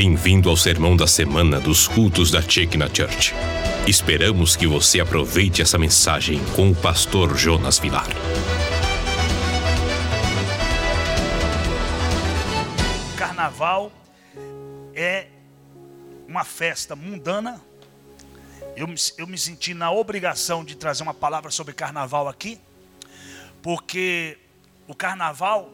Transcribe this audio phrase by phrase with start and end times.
[0.00, 3.34] Bem-vindo ao sermão da semana dos cultos da Chekna Church.
[3.84, 8.06] Esperamos que você aproveite essa mensagem com o pastor Jonas Vilar.
[13.16, 13.90] Carnaval
[14.94, 15.26] é
[16.28, 17.60] uma festa mundana.
[18.76, 18.86] Eu,
[19.18, 22.60] eu me senti na obrigação de trazer uma palavra sobre carnaval aqui,
[23.60, 24.38] porque
[24.86, 25.72] o carnaval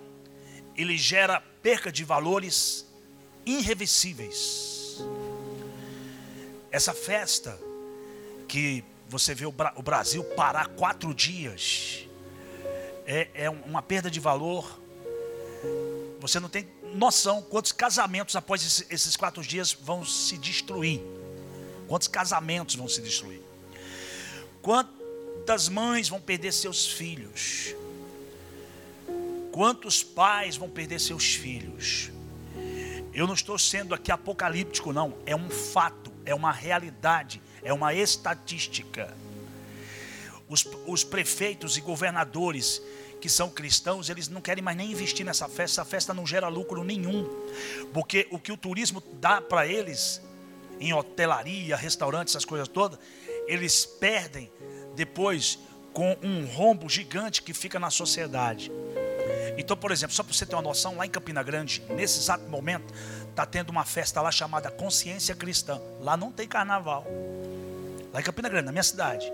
[0.75, 2.87] ele gera perca de valores
[3.47, 4.99] irreversíveis.
[6.71, 7.59] Essa festa
[8.49, 12.09] que você vê o, Bra- o Brasil parar quatro dias
[13.07, 14.81] é, é um- uma perda de valor.
[16.21, 21.01] Você não tem noção quantos casamentos após esse- esses quatro dias vão se destruir.
[21.87, 23.41] Quantos casamentos vão se destruir.
[24.63, 27.75] Quantas mães vão perder seus filhos.
[29.53, 32.11] Quantos pais vão perder seus filhos.
[33.15, 35.15] Eu não estou sendo aqui apocalíptico, não.
[35.25, 39.17] É um fato, é uma realidade, é uma estatística.
[40.49, 42.83] Os, os prefeitos e governadores
[43.21, 45.81] que são cristãos, eles não querem mais nem investir nessa festa.
[45.81, 47.25] Essa festa não gera lucro nenhum.
[47.93, 50.21] Porque o que o turismo dá para eles,
[50.79, 52.99] em hotelaria, restaurante, essas coisas todas,
[53.47, 54.51] eles perdem
[54.95, 55.59] depois
[55.93, 58.71] com um rombo gigante que fica na sociedade.
[59.57, 62.45] Então, por exemplo, só para você ter uma noção, lá em Campina Grande, nesse exato
[62.49, 62.93] momento,
[63.31, 65.81] está tendo uma festa lá chamada Consciência Cristã.
[66.01, 67.07] Lá não tem carnaval.
[68.13, 69.33] Lá em Campina Grande, na minha cidade.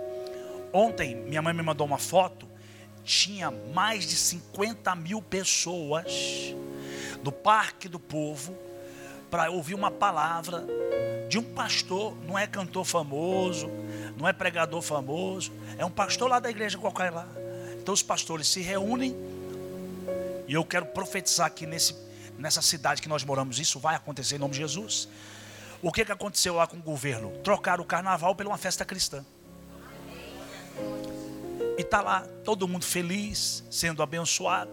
[0.73, 2.47] Ontem, minha mãe me mandou uma foto,
[3.05, 6.55] tinha mais de 50 mil pessoas
[7.23, 8.57] no Parque do Povo
[9.31, 10.65] para ouvir uma palavra
[11.29, 13.71] de um pastor, não é cantor famoso,
[14.17, 17.27] não é pregador famoso, é um pastor lá da igreja qualquer lá.
[17.81, 19.15] Então os pastores se reúnem
[20.51, 21.95] e eu quero profetizar aqui nesse,
[22.37, 25.09] nessa cidade que nós moramos, isso vai acontecer em nome de Jesus.
[25.81, 27.31] O que, que aconteceu lá com o governo?
[27.45, 29.25] Trocaram o carnaval por uma festa cristã.
[31.79, 34.73] E tá lá todo mundo feliz, sendo abençoado,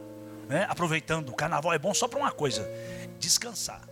[0.50, 0.66] né?
[0.68, 1.30] aproveitando.
[1.30, 2.68] O carnaval é bom só para uma coisa:
[3.20, 3.88] descansar.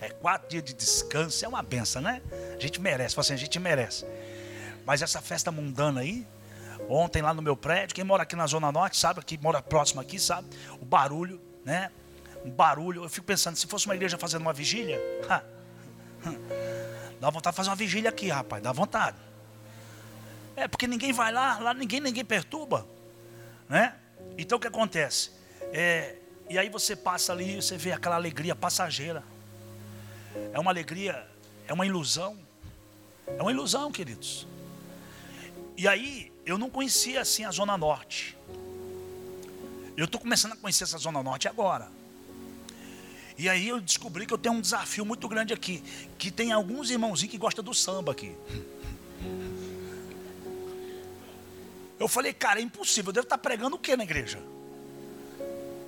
[0.00, 2.22] É quatro dias de descanso, é uma benção, né?
[2.56, 4.06] A gente merece, assim, a gente merece.
[4.84, 6.24] Mas essa festa mundana aí,
[6.88, 10.00] ontem lá no meu prédio, quem mora aqui na Zona Norte sabe, que mora próximo
[10.00, 10.48] aqui, sabe?
[10.80, 11.90] O barulho, né?
[12.44, 13.04] Um barulho.
[13.04, 15.42] Eu fico pensando, se fosse uma igreja fazendo uma vigília, ha,
[17.20, 19.16] dá vontade de fazer uma vigília aqui, rapaz, dá vontade.
[20.56, 22.86] É, porque ninguém vai lá, lá ninguém, ninguém perturba.
[23.68, 23.94] Né?
[24.38, 25.32] Então o que acontece?
[25.72, 26.16] É,
[26.48, 29.22] e aí você passa ali, você vê aquela alegria passageira.
[30.52, 31.26] É uma alegria,
[31.66, 32.38] é uma ilusão.
[33.26, 34.46] É uma ilusão, queridos.
[35.76, 38.38] E aí, eu não conhecia assim a Zona Norte.
[39.96, 41.90] Eu estou começando a conhecer essa Zona Norte agora.
[43.36, 45.82] E aí eu descobri que eu tenho um desafio muito grande aqui.
[46.16, 48.36] Que tem alguns irmãozinhos que gostam do samba aqui.
[51.98, 53.08] Eu falei, cara, é impossível.
[53.08, 54.40] Eu devo estar pregando o que na igreja?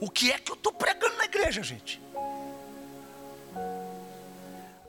[0.00, 2.00] O que é que eu estou pregando na igreja, gente?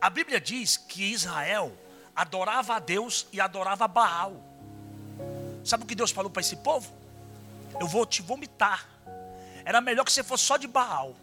[0.02, 1.72] A Bíblia diz que Israel
[2.16, 4.49] adorava a Deus e adorava Baal.
[5.70, 6.92] Sabe o que Deus falou para esse povo?
[7.80, 8.90] Eu vou te vomitar.
[9.64, 11.16] Era melhor que você fosse só de Baal.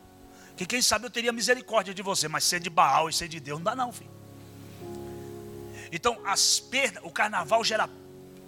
[0.57, 3.41] Que quem sabe eu teria misericórdia de você, mas ser de Baal e ser de
[3.41, 4.11] Deus não dá não, filho.
[5.91, 7.91] Então, as perdas, o carnaval gera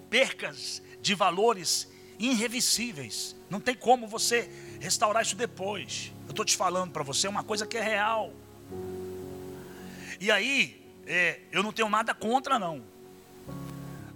[0.08, 3.34] percas de valores irreversíveis.
[3.50, 4.48] Não tem como você
[4.80, 6.12] restaurar isso depois.
[6.26, 8.32] Eu estou te falando para você uma coisa que é real.
[10.20, 12.84] E aí, é, eu não tenho nada contra, não.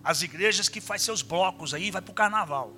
[0.04, 2.72] As igrejas que faz seus blocos aí, vai para o carnaval.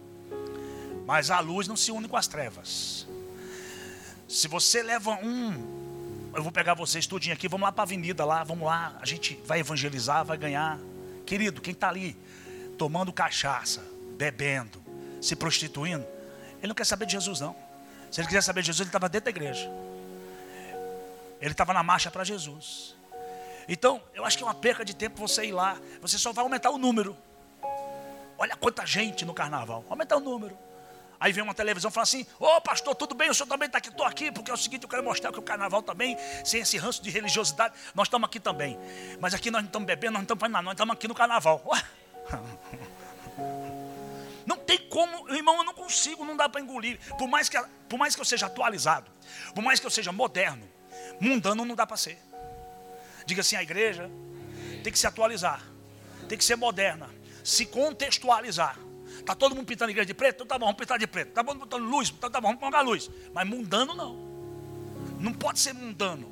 [1.06, 3.06] Mas a luz não se une com as trevas.
[4.28, 8.24] Se você leva um, eu vou pegar vocês tudinho aqui, vamos lá para a avenida
[8.24, 10.78] lá, vamos lá, a gente vai evangelizar, vai ganhar.
[11.24, 12.16] Querido, quem está ali
[12.76, 13.82] tomando cachaça,
[14.16, 14.82] bebendo,
[15.20, 16.04] se prostituindo,
[16.58, 17.54] ele não quer saber de Jesus, não.
[18.10, 19.70] Se ele quiser saber de Jesus, ele estava dentro da igreja.
[21.40, 22.96] Ele estava na marcha para Jesus.
[23.68, 25.76] Então, eu acho que é uma perca de tempo você ir lá.
[26.00, 27.16] Você só vai aumentar o número.
[28.38, 29.84] Olha quanta gente no carnaval.
[29.88, 30.56] Aumentar o número.
[31.18, 33.30] Aí vem uma televisão e fala assim: Ô pastor, tudo bem?
[33.30, 33.88] O senhor também está aqui?
[33.88, 36.76] Estou aqui, porque é o seguinte: eu quero mostrar que o carnaval também, sem esse
[36.76, 38.78] ranço de religiosidade, nós estamos aqui também.
[39.20, 41.14] Mas aqui nós não estamos bebendo, nós não estamos fazendo nada, nós estamos aqui no
[41.14, 41.62] carnaval.
[44.46, 46.98] Não tem como, irmão, eu não consigo, não dá para engolir.
[47.16, 47.58] Por mais, que,
[47.88, 49.10] por mais que eu seja atualizado,
[49.54, 50.68] por mais que eu seja moderno,
[51.18, 52.18] mundano não dá para ser.
[53.26, 54.10] Diga assim: a igreja
[54.82, 55.62] tem que se atualizar,
[56.28, 57.08] tem que ser moderna,
[57.42, 58.78] se contextualizar.
[59.18, 60.36] Está todo mundo pintando a igreja de preto?
[60.36, 61.28] Então tá bom, vamos pintar de preto.
[61.28, 62.10] Está mundo botando luz?
[62.10, 63.10] Então tá bom, vamos colocar luz.
[63.32, 64.14] Mas mundano não.
[65.18, 66.30] Não pode ser mundano.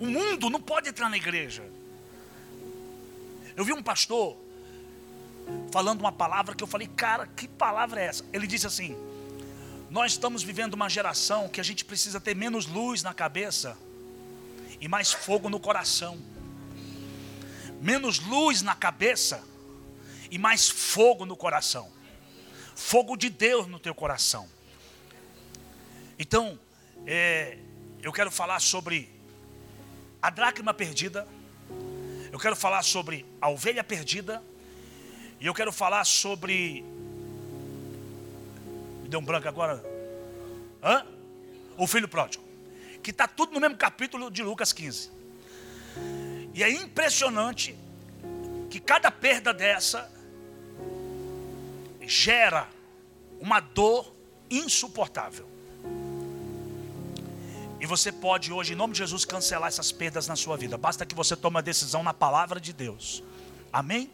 [0.00, 1.62] O mundo não pode entrar na igreja.
[3.54, 4.36] Eu vi um pastor
[5.70, 8.24] falando uma palavra que eu falei, cara, que palavra é essa?
[8.32, 8.96] Ele disse assim:
[9.90, 13.76] Nós estamos vivendo uma geração que a gente precisa ter menos luz na cabeça
[14.84, 16.22] e mais fogo no coração.
[17.80, 19.42] Menos luz na cabeça
[20.30, 21.90] e mais fogo no coração.
[22.76, 24.46] Fogo de Deus no teu coração.
[26.18, 26.60] Então,
[27.06, 27.56] é,
[28.02, 29.10] eu quero falar sobre
[30.20, 31.26] a dracma perdida.
[32.30, 34.42] Eu quero falar sobre a ovelha perdida
[35.40, 36.84] e eu quero falar sobre.
[39.02, 39.82] Me deu um branco agora.
[40.82, 41.06] Hã?
[41.78, 42.43] O filho pródigo.
[43.04, 45.10] Que está tudo no mesmo capítulo de Lucas 15.
[46.54, 47.76] E é impressionante
[48.70, 50.10] que cada perda dessa
[52.00, 52.66] gera
[53.38, 54.10] uma dor
[54.50, 55.46] insuportável.
[57.78, 60.78] E você pode hoje, em nome de Jesus, cancelar essas perdas na sua vida.
[60.78, 63.22] Basta que você tome a decisão na palavra de Deus.
[63.70, 64.10] Amém?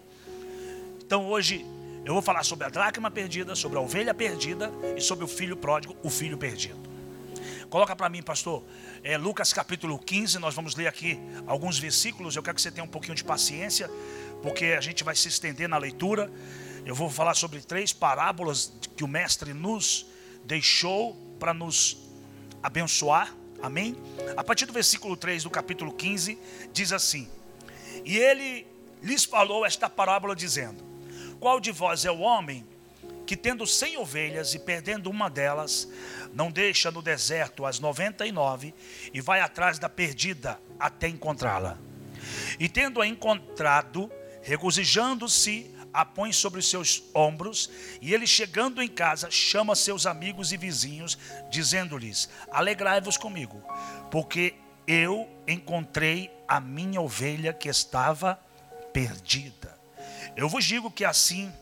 [1.00, 1.64] Então hoje
[2.04, 5.56] eu vou falar sobre a dracma perdida, sobre a ovelha perdida e sobre o filho
[5.56, 6.89] pródigo, o filho perdido.
[7.70, 8.64] Coloca para mim, pastor,
[9.04, 12.34] é, Lucas capítulo 15, nós vamos ler aqui alguns versículos.
[12.34, 13.88] Eu quero que você tenha um pouquinho de paciência,
[14.42, 16.28] porque a gente vai se estender na leitura.
[16.84, 20.04] Eu vou falar sobre três parábolas que o mestre nos
[20.44, 21.96] deixou para nos
[22.60, 23.32] abençoar.
[23.62, 23.96] Amém?
[24.36, 26.36] A partir do versículo 3 do capítulo 15,
[26.72, 27.28] diz assim:
[28.04, 28.66] E ele
[29.00, 30.82] lhes falou esta parábola, dizendo:
[31.38, 32.66] qual de vós é o homem
[33.30, 35.86] que, tendo cem ovelhas e perdendo uma delas,
[36.34, 38.74] não deixa no deserto as noventa e nove
[39.14, 41.78] e vai atrás da perdida até encontrá-la?
[42.58, 44.10] E tendo-a encontrado,
[44.42, 47.70] regozijando-se, a põe sobre os seus ombros,
[48.02, 51.16] e ele chegando em casa, chama seus amigos e vizinhos,
[51.48, 53.62] dizendo-lhes: Alegrai-vos comigo,
[54.10, 54.54] porque
[54.88, 58.40] eu encontrei a minha ovelha que estava
[58.92, 59.78] perdida.
[60.34, 61.52] Eu vos digo que assim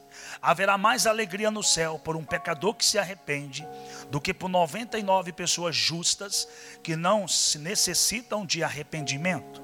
[0.42, 3.66] haverá mais alegria no céu por um pecador que se arrepende
[4.10, 6.48] do que por 99 pessoas justas
[6.82, 9.62] que não se necessitam de arrependimento.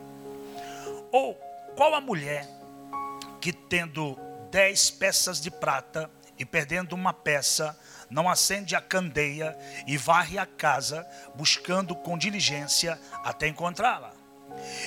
[1.13, 1.35] Ou
[1.77, 2.49] qual a mulher
[3.41, 4.19] que tendo
[4.51, 7.79] dez peças de prata e perdendo uma peça,
[8.09, 9.57] não acende a candeia
[9.87, 14.14] e varre a casa, buscando com diligência até encontrá-la?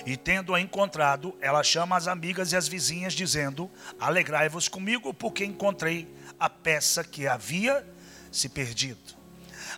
[0.05, 3.69] E tendo-a encontrado, ela chama as amigas e as vizinhas, dizendo:
[3.99, 6.07] Alegrai-vos comigo, porque encontrei
[6.39, 7.85] a peça que havia
[8.31, 9.17] se perdido.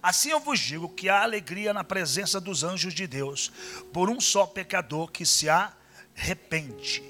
[0.01, 3.51] Assim eu vos digo que há alegria na presença dos anjos de Deus
[3.91, 7.03] por um só pecador que se arrepende.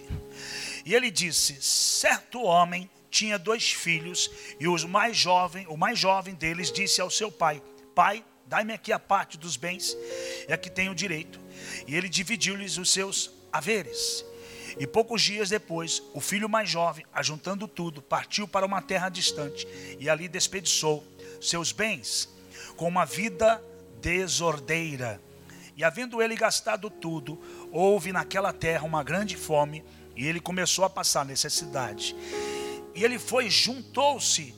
[0.86, 4.30] E ele disse: certo homem tinha dois filhos
[4.60, 7.62] e os mais jovem, o mais jovem deles disse ao seu pai:
[7.94, 9.96] Pai, dai-me aqui a parte dos bens,
[10.48, 11.40] é que tenho direito.
[11.88, 14.26] E ele dividiu-lhes os seus haveres.
[14.80, 19.68] E poucos dias depois, o filho mais jovem, ajuntando tudo, partiu para uma terra distante
[20.00, 21.06] e ali desperdiçou
[21.40, 22.28] seus bens
[22.76, 23.64] com uma vida
[24.02, 25.22] desordeira.
[25.78, 27.40] E havendo ele gastado tudo,
[27.72, 29.84] houve naquela terra uma grande fome
[30.16, 32.16] e ele começou a passar necessidade.
[32.96, 34.56] E ele foi, juntou-se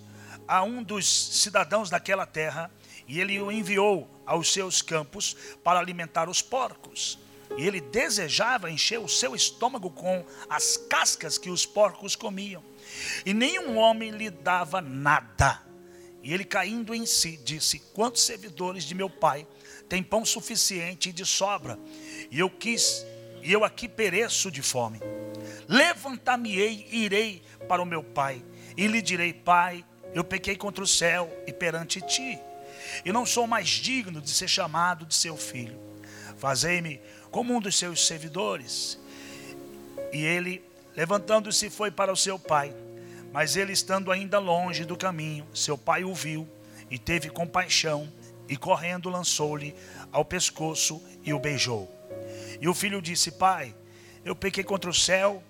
[0.48, 2.72] a um dos cidadãos daquela terra
[3.08, 7.20] e ele o enviou aos seus campos para alimentar os porcos.
[7.58, 12.64] E ele desejava encher o seu estômago com as cascas que os porcos comiam.
[13.26, 15.62] E nenhum homem lhe dava nada.
[16.24, 19.46] E ele, caindo em si, disse: Quantos servidores de meu pai
[19.90, 21.78] têm pão suficiente e de sobra?
[22.30, 23.06] E eu quis,
[23.44, 25.00] e eu aqui pereço de fome.
[25.68, 28.44] Levantar-me-ei e irei para o meu pai,
[28.78, 32.40] e lhe direi: Pai, eu pequei contra o céu e perante ti
[33.06, 35.80] e não sou mais digno de ser chamado de seu filho.
[36.38, 39.00] Fazei-me como um dos seus servidores.
[40.12, 40.64] E ele,
[40.96, 42.74] levantando-se, foi para o seu pai.
[43.32, 46.48] Mas ele, estando ainda longe do caminho, seu pai o viu
[46.90, 48.12] e teve compaixão,
[48.50, 49.74] e correndo lançou-lhe
[50.12, 51.90] ao pescoço e o beijou.
[52.60, 53.74] E o filho disse: Pai,
[54.26, 55.42] eu pequei contra o céu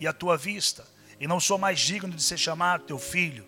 [0.00, 0.86] e a tua vista,
[1.20, 3.44] e não sou mais digno de ser chamado teu filho.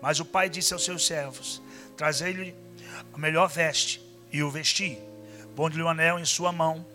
[0.00, 1.60] Mas o pai disse aos seus servos:
[1.98, 2.54] Trazei-lhe
[3.12, 4.00] a melhor veste
[4.32, 4.98] e o vesti.
[5.56, 6.86] Pondo-lhe o anel em sua mão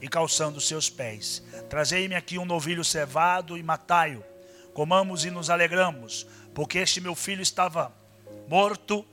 [0.00, 1.42] e calçando seus pés.
[1.68, 4.24] Trazei-me aqui um novilho cevado e matai-o.
[4.72, 7.92] Comamos e nos alegramos, porque este meu filho estava
[8.48, 9.04] morto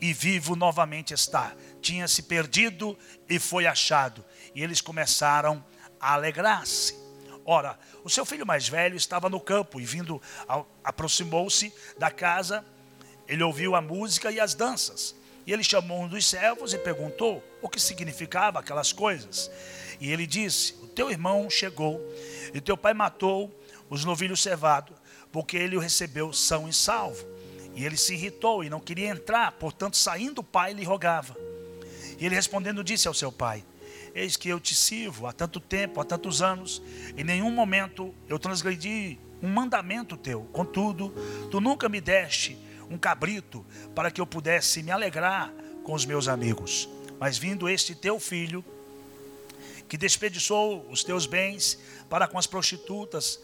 [0.00, 1.54] e vivo novamente está.
[1.80, 4.24] Tinha se perdido e foi achado.
[4.54, 5.64] E eles começaram
[6.00, 6.98] a alegrar-se.
[7.44, 10.20] Ora, o seu filho mais velho estava no campo e vindo
[10.82, 12.64] aproximou-se da casa.
[13.28, 15.14] Ele ouviu a música e as danças.
[15.46, 19.50] E ele chamou um dos servos e perguntou o que significava aquelas coisas.
[20.00, 22.00] E ele disse: O teu irmão chegou,
[22.54, 23.54] e teu pai matou
[23.88, 24.96] os novilhos cevados,
[25.32, 27.26] porque ele o recebeu são e salvo.
[27.74, 31.36] E ele se irritou e não queria entrar, portanto, saindo o pai lhe rogava.
[32.18, 33.64] E ele respondendo disse ao seu pai:
[34.14, 36.82] Eis que eu te sirvo há tanto tempo, há tantos anos,
[37.16, 40.42] em nenhum momento eu transgredi um mandamento teu.
[40.52, 41.14] Contudo,
[41.50, 42.58] tu nunca me deste
[42.90, 45.52] um cabrito para que eu pudesse me alegrar
[45.84, 46.88] com os meus amigos.
[47.18, 48.64] Mas vindo este teu filho,
[49.88, 51.78] que desperdiçou os teus bens
[52.08, 53.40] para com as prostitutas,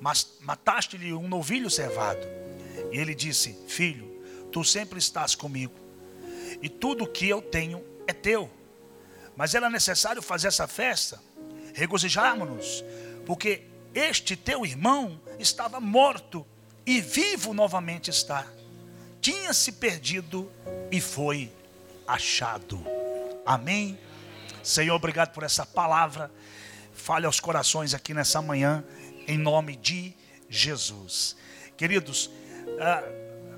[0.00, 2.26] mas mataste-lhe um novilho cevado.
[2.92, 4.22] E ele disse: Filho,
[4.52, 5.74] tu sempre estás comigo,
[6.62, 8.50] e tudo que eu tenho é teu.
[9.36, 11.20] Mas era necessário fazer essa festa,
[11.74, 12.84] regozijarmos-nos,
[13.26, 13.62] porque
[13.94, 16.46] este teu irmão estava morto
[16.86, 18.46] e vivo novamente está.
[19.20, 20.50] Tinha se perdido
[20.90, 21.50] e foi
[22.06, 22.84] achado.
[23.44, 23.98] Amém.
[24.62, 26.30] Senhor, obrigado por essa palavra.
[26.92, 28.84] Fale aos corações aqui nessa manhã,
[29.26, 30.14] em nome de
[30.48, 31.36] Jesus.
[31.76, 32.30] Queridos,
[32.80, 33.02] ah,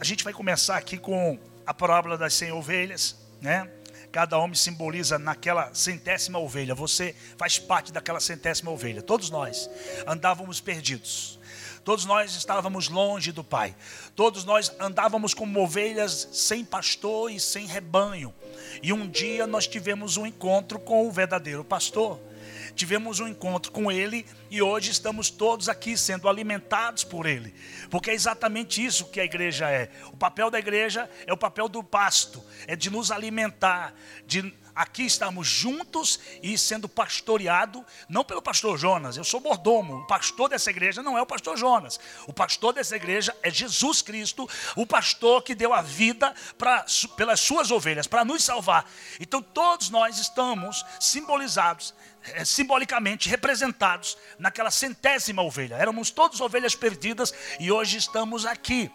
[0.01, 3.71] a gente vai começar aqui com a parábola das cem ovelhas, né?
[4.11, 6.75] Cada homem simboliza naquela centésima ovelha.
[6.75, 9.03] Você faz parte daquela centésima ovelha.
[9.03, 9.69] Todos nós
[10.07, 11.38] andávamos perdidos.
[11.89, 13.75] Todos nós estávamos longe do Pai.
[14.15, 18.35] Todos nós andávamos como ovelhas sem pastor e sem rebanho.
[18.83, 22.21] E um dia nós tivemos um encontro com o verdadeiro pastor
[22.75, 27.53] tivemos um encontro com Ele e hoje estamos todos aqui sendo alimentados por Ele,
[27.91, 29.91] porque é exatamente isso que a igreja é.
[30.13, 33.93] O papel da igreja é o papel do pasto, é de nos alimentar,
[34.25, 40.07] de aqui estamos juntos e sendo pastoreado, não pelo pastor Jonas, eu sou mordomo, o
[40.07, 44.49] pastor dessa igreja não é o pastor Jonas, o pastor dessa igreja é Jesus Cristo,
[44.77, 48.89] o pastor que deu a vida pra, pelas suas ovelhas, para nos salvar.
[49.19, 51.93] Então todos nós estamos simbolizados
[52.35, 55.75] é, simbolicamente representados naquela centésima ovelha.
[55.75, 58.91] Éramos todos ovelhas perdidas e hoje estamos aqui.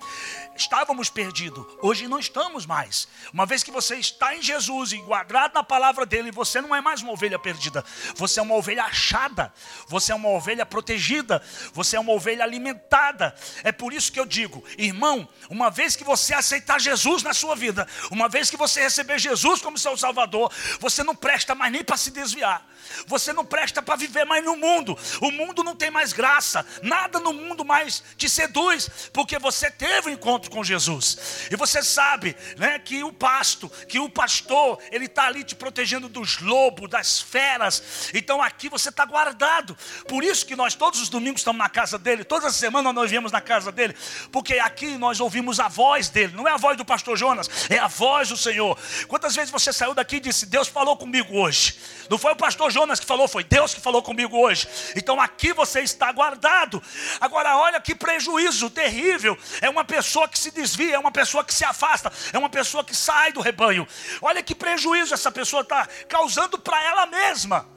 [0.55, 3.07] Estávamos perdidos, hoje não estamos mais.
[3.33, 6.81] Uma vez que você está em Jesus e guardado na palavra dele, você não é
[6.81, 7.83] mais uma ovelha perdida,
[8.15, 9.51] você é uma ovelha achada,
[9.87, 11.41] você é uma ovelha protegida,
[11.73, 13.35] você é uma ovelha alimentada.
[13.63, 17.55] É por isso que eu digo, irmão, uma vez que você aceitar Jesus na sua
[17.55, 21.83] vida, uma vez que você receber Jesus como seu Salvador, você não presta mais nem
[21.83, 22.65] para se desviar.
[23.07, 24.97] Você não presta para viver mais no mundo.
[25.21, 26.65] O mundo não tem mais graça.
[26.81, 31.47] Nada no mundo mais te seduz, porque você teve um encontro com Jesus.
[31.51, 36.09] E você sabe, né, que o pasto, que o pastor, ele está ali te protegendo
[36.09, 38.09] dos lobos, das feras.
[38.13, 39.77] Então aqui você está guardado.
[40.07, 42.23] Por isso que nós todos os domingos estamos na casa dele.
[42.23, 43.95] Toda semana nós viemos na casa dele,
[44.31, 46.33] porque aqui nós ouvimos a voz dele.
[46.35, 48.77] Não é a voz do pastor Jonas, é a voz do Senhor.
[49.07, 51.77] Quantas vezes você saiu daqui e disse: Deus falou comigo hoje?
[52.09, 54.67] Não foi o pastor Jonas que falou, foi Deus que falou comigo hoje.
[54.95, 56.81] Então aqui você está guardado.
[57.19, 59.37] Agora, olha que prejuízo terrível.
[59.61, 62.83] É uma pessoa que se desvia, é uma pessoa que se afasta, é uma pessoa
[62.83, 63.87] que sai do rebanho.
[64.21, 67.67] Olha que prejuízo essa pessoa está causando para ela mesma.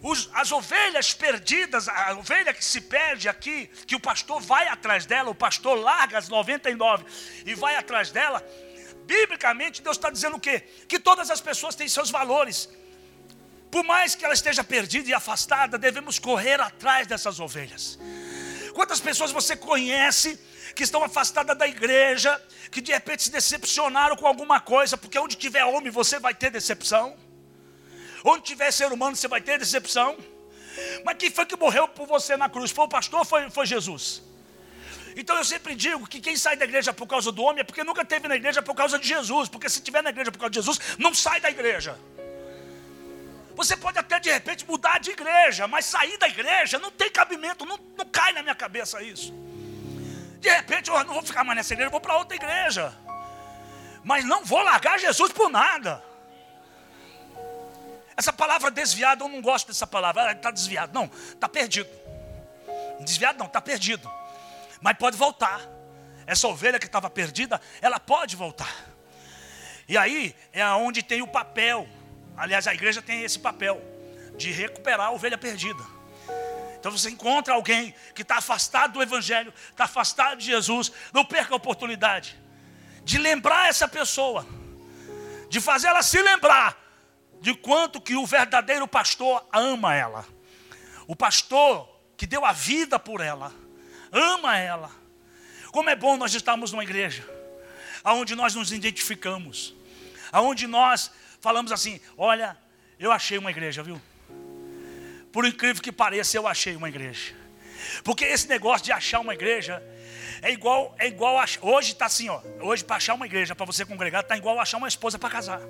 [0.00, 5.04] Os, as ovelhas perdidas, a ovelha que se perde aqui, que o pastor vai atrás
[5.04, 7.04] dela, o pastor larga as 99
[7.44, 8.44] e vai atrás dela.
[9.04, 10.62] Biblicamente, Deus está dizendo o quê?
[10.86, 12.68] Que todas as pessoas têm seus valores.
[13.70, 17.98] Por mais que ela esteja perdida e afastada, devemos correr atrás dessas ovelhas.
[18.72, 20.38] Quantas pessoas você conhece
[20.74, 25.36] que estão afastadas da igreja, que de repente se decepcionaram com alguma coisa, porque onde
[25.36, 27.16] tiver homem você vai ter decepção,
[28.24, 30.16] onde tiver ser humano você vai ter decepção.
[31.04, 32.70] Mas quem foi que morreu por você na cruz?
[32.70, 34.22] Foi o pastor ou foi, foi Jesus?
[35.16, 37.82] Então eu sempre digo que quem sai da igreja por causa do homem é porque
[37.82, 40.50] nunca teve na igreja por causa de Jesus, porque se tiver na igreja por causa
[40.50, 41.98] de Jesus, não sai da igreja.
[43.58, 47.66] Você pode até de repente mudar de igreja, mas sair da igreja não tem cabimento,
[47.66, 49.34] não, não cai na minha cabeça isso.
[50.38, 52.96] De repente, eu não vou ficar mais nessa igreja, vou para outra igreja.
[54.04, 56.00] Mas não vou largar Jesus por nada.
[58.16, 60.30] Essa palavra desviado, eu não gosto dessa palavra.
[60.30, 60.94] Está desviado.
[60.94, 61.90] Não, está perdido.
[63.00, 64.08] Desviado não, está perdido.
[64.80, 65.60] Mas pode voltar.
[66.28, 68.72] Essa ovelha que estava perdida, ela pode voltar.
[69.88, 71.88] E aí é onde tem o papel
[72.38, 73.82] Aliás, a igreja tem esse papel
[74.36, 75.82] de recuperar a ovelha perdida.
[76.78, 81.52] Então você encontra alguém que está afastado do Evangelho, está afastado de Jesus, não perca
[81.52, 82.38] a oportunidade
[83.02, 84.46] de lembrar essa pessoa,
[85.48, 86.78] de fazer ela se lembrar
[87.40, 90.24] de quanto que o verdadeiro pastor ama ela.
[91.06, 93.52] O pastor que deu a vida por ela,
[94.12, 94.90] ama ela.
[95.72, 97.28] Como é bom nós estarmos numa igreja,
[98.04, 99.74] aonde nós nos identificamos,
[100.30, 102.56] aonde nós falamos assim: olha,
[102.98, 104.00] eu achei uma igreja, viu?
[105.32, 107.34] Por incrível que pareça, eu achei uma igreja.
[108.02, 109.82] Porque esse negócio de achar uma igreja
[110.42, 112.40] é igual, é igual a, hoje está assim, ó.
[112.60, 115.60] Hoje para achar uma igreja para você congregar está igual achar uma esposa para casar.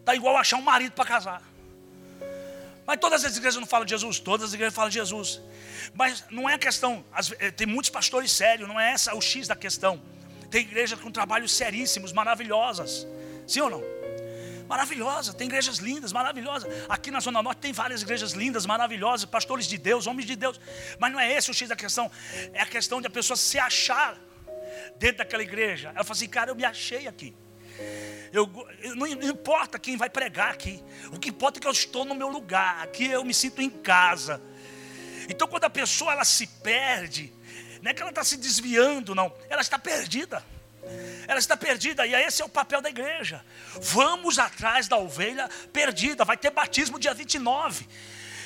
[0.00, 1.42] Está igual achar um marido para casar.
[2.86, 5.40] Mas todas as igrejas não falam de Jesus, todas as igrejas falam de Jesus.
[5.94, 7.04] Mas não é questão,
[7.38, 10.00] eh, tem muitos pastores sérios, não é essa o X da questão.
[10.50, 13.06] Tem igrejas com trabalhos seríssimos, maravilhosas.
[13.46, 13.97] Sim ou não?
[14.68, 16.70] Maravilhosa, tem igrejas lindas, maravilhosas.
[16.88, 20.60] Aqui na Zona Norte tem várias igrejas lindas, maravilhosas, pastores de Deus, homens de Deus.
[20.98, 22.10] Mas não é esse o X da questão,
[22.52, 24.18] é a questão de a pessoa se achar
[24.98, 25.88] dentro daquela igreja.
[25.88, 27.34] Ela fala assim, cara, eu me achei aqui.
[28.30, 28.46] Eu,
[28.94, 30.84] não, não, importa quem vai pregar aqui.
[31.12, 32.82] O que importa é que eu estou no meu lugar.
[32.82, 34.42] Aqui eu me sinto em casa.
[35.30, 37.32] Então, quando a pessoa ela se perde,
[37.80, 39.32] não é que ela está se desviando, não.
[39.48, 40.44] Ela está perdida.
[41.26, 43.44] Ela está perdida, e esse é o papel da igreja.
[43.80, 46.24] Vamos atrás da ovelha perdida.
[46.24, 47.86] Vai ter batismo dia 29.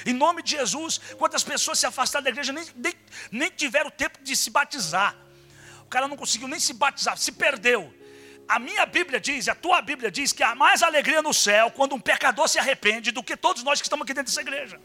[0.04, 2.94] Em nome de Jesus, quantas pessoas se afastaram da igreja nem, nem,
[3.30, 5.16] nem tiveram tempo de se batizar.
[5.82, 7.92] O cara não conseguiu nem se batizar, se perdeu.
[8.48, 11.94] A minha Bíblia diz, a tua Bíblia diz que há mais alegria no céu quando
[11.94, 14.80] um pecador se arrepende do que todos nós que estamos aqui dentro dessa igreja.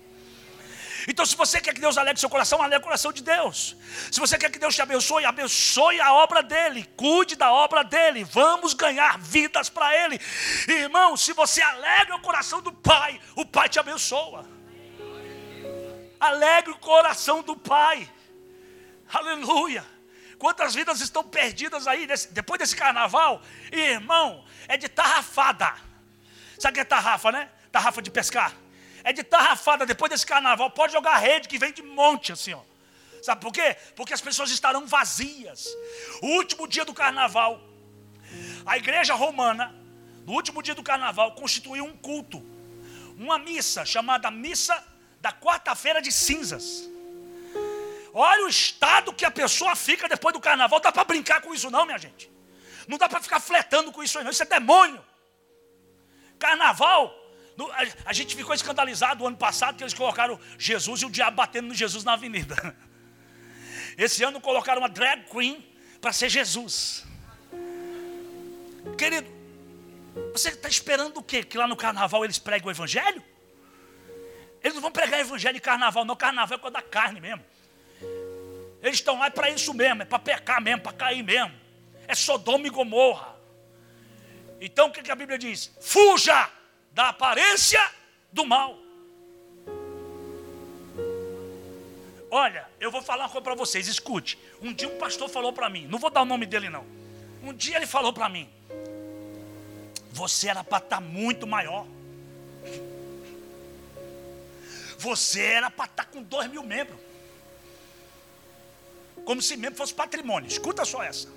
[1.09, 3.77] Então, se você quer que Deus alegre seu coração, alegre o coração de Deus.
[4.11, 8.25] Se você quer que Deus te abençoe, abençoe a obra dele, cuide da obra dele.
[8.25, 10.19] Vamos ganhar vidas para ele.
[10.67, 14.45] Irmão, se você alegra o coração do Pai, o Pai te abençoa.
[16.19, 18.09] Alegre o coração do Pai.
[19.13, 19.85] Aleluia.
[20.37, 23.41] Quantas vidas estão perdidas aí nesse, depois desse carnaval?
[23.71, 25.73] Irmão, é de tarrafada.
[26.59, 27.49] Sabe o que é tarrafa, né?
[27.71, 28.53] Tarrafa de pescar.
[29.07, 30.69] É de tarrafada depois desse carnaval.
[30.69, 32.59] Pode jogar rede que vem de monte assim, ó.
[33.23, 33.77] Sabe por quê?
[33.95, 35.65] Porque as pessoas estarão vazias.
[36.21, 37.61] O último dia do carnaval,
[38.65, 39.73] a igreja romana,
[40.25, 42.39] no último dia do carnaval, constituiu um culto,
[43.17, 44.75] uma missa chamada Missa
[45.21, 46.65] da Quarta-feira de Cinzas.
[48.13, 50.81] Olha o estado que a pessoa fica depois do carnaval.
[50.81, 52.29] Dá para brincar com isso, não, minha gente.
[52.89, 54.31] Não dá para ficar fletando com isso não.
[54.31, 55.01] Isso é demônio.
[56.37, 57.26] Carnaval.
[58.05, 61.69] A gente ficou escandalizado o ano passado que eles colocaram Jesus e o diabo batendo
[61.69, 62.55] no Jesus na avenida.
[63.97, 65.67] Esse ano colocaram uma drag queen
[65.99, 67.03] para ser Jesus.
[68.95, 69.27] Querido,
[70.31, 71.43] você está esperando o quê?
[71.43, 73.23] Que lá no carnaval eles preguem o evangelho?
[74.61, 76.15] Eles não vão pregar evangelho em carnaval, não.
[76.15, 77.43] Carnaval é coisa da carne mesmo.
[78.81, 81.53] Eles estão lá para isso mesmo, é para pecar mesmo, para cair mesmo.
[82.07, 83.35] É Sodoma e Gomorra.
[84.61, 85.75] Então o que a Bíblia diz?
[85.81, 86.51] Fuja
[86.97, 87.79] da aparência
[88.31, 88.75] do mal.
[92.31, 94.35] Olha, eu vou falar uma coisa para vocês, escute.
[94.59, 96.83] Um dia um pastor falou para mim, não vou dar o nome dele não.
[97.43, 98.49] Um dia ele falou para mim:
[100.11, 101.85] Você era para estar tá muito maior.
[104.97, 106.99] Você era para estar tá com dois mil membros
[109.23, 110.47] como se mesmo fosse patrimônio.
[110.47, 111.27] Escuta só essa.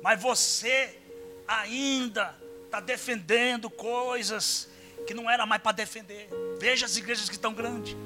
[0.00, 0.98] Mas você
[1.46, 2.34] ainda
[2.68, 4.68] está defendendo coisas
[5.06, 6.28] que não era mais para defender.
[6.60, 7.96] Veja as igrejas que estão grandes.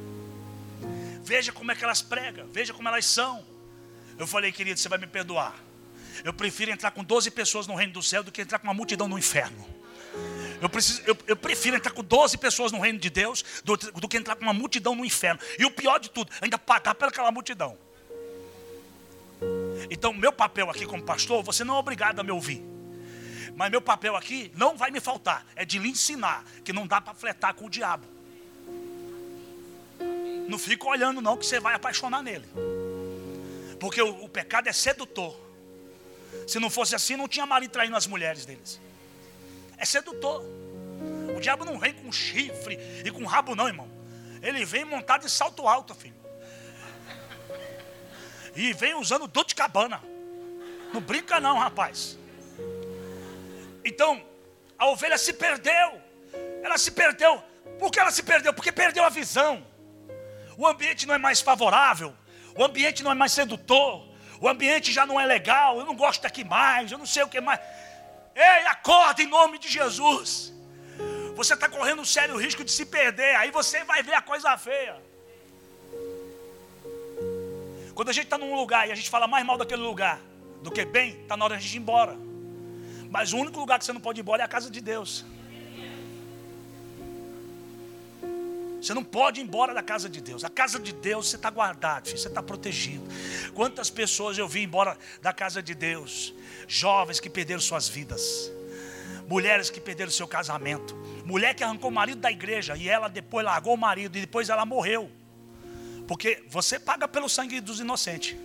[1.23, 2.47] Veja como é que elas pregam.
[2.49, 3.45] Veja como elas são.
[4.19, 5.55] Eu falei, querido, você vai me perdoar.
[6.25, 8.75] Eu prefiro entrar com 12 pessoas no reino do céu do que entrar com uma
[8.75, 9.67] multidão no inferno.
[10.61, 14.09] Eu, preciso, eu, eu, prefiro entrar com 12 pessoas no reino de Deus do, do,
[14.09, 15.41] que entrar com uma multidão no inferno.
[15.59, 17.77] E o pior de tudo, ainda pagar pelaquela multidão.
[19.91, 22.72] Então, meu papel aqui como pastor, você não é obrigado a me ouvir.
[23.55, 27.01] Mas meu papel aqui não vai me faltar, é de lhe ensinar que não dá
[27.01, 28.07] para fletar com o diabo.
[30.49, 32.47] Não fica olhando não que você vai apaixonar nele.
[33.79, 35.39] Porque o, o pecado é sedutor.
[36.47, 38.81] Se não fosse assim, não tinha marido traindo as mulheres deles.
[39.77, 40.45] É sedutor.
[41.37, 43.91] O diabo não vem com chifre e com rabo, não, irmão.
[44.43, 46.15] Ele vem montado em salto alto, filho.
[48.55, 50.03] E vem usando dor de cabana.
[50.93, 52.19] Não brinca, não, rapaz.
[53.85, 54.25] Então,
[54.79, 56.01] a ovelha se perdeu.
[56.63, 57.43] Ela se perdeu.
[57.79, 58.53] Por que ela se perdeu?
[58.55, 59.67] Porque perdeu a visão.
[60.57, 62.15] O ambiente não é mais favorável.
[62.57, 64.09] O ambiente não é mais sedutor.
[64.41, 65.79] O ambiente já não é legal.
[65.79, 66.91] Eu não gosto daqui mais.
[66.91, 67.61] Eu não sei o que mais.
[68.35, 70.53] Ei, acorda em nome de Jesus.
[71.35, 73.37] Você está correndo um sério risco de se perder.
[73.37, 74.97] Aí você vai ver a coisa feia.
[77.95, 80.19] Quando a gente está num lugar e a gente fala mais mal daquele lugar
[80.63, 82.17] do que bem, está na hora de a gente ir embora.
[83.13, 85.25] Mas o único lugar que você não pode ir embora é a casa de Deus.
[88.81, 90.43] Você não pode ir embora da casa de Deus.
[90.43, 93.05] A casa de Deus você está guardado, você está protegido.
[93.55, 96.35] Quantas pessoas eu vi embora da casa de Deus?
[96.67, 98.51] Jovens que perderam suas vidas,
[99.29, 103.45] mulheres que perderam seu casamento, Mulher que arrancou o marido da igreja e ela depois
[103.45, 105.11] largou o marido e depois ela morreu.
[106.07, 108.37] Porque você paga pelo sangue dos inocentes.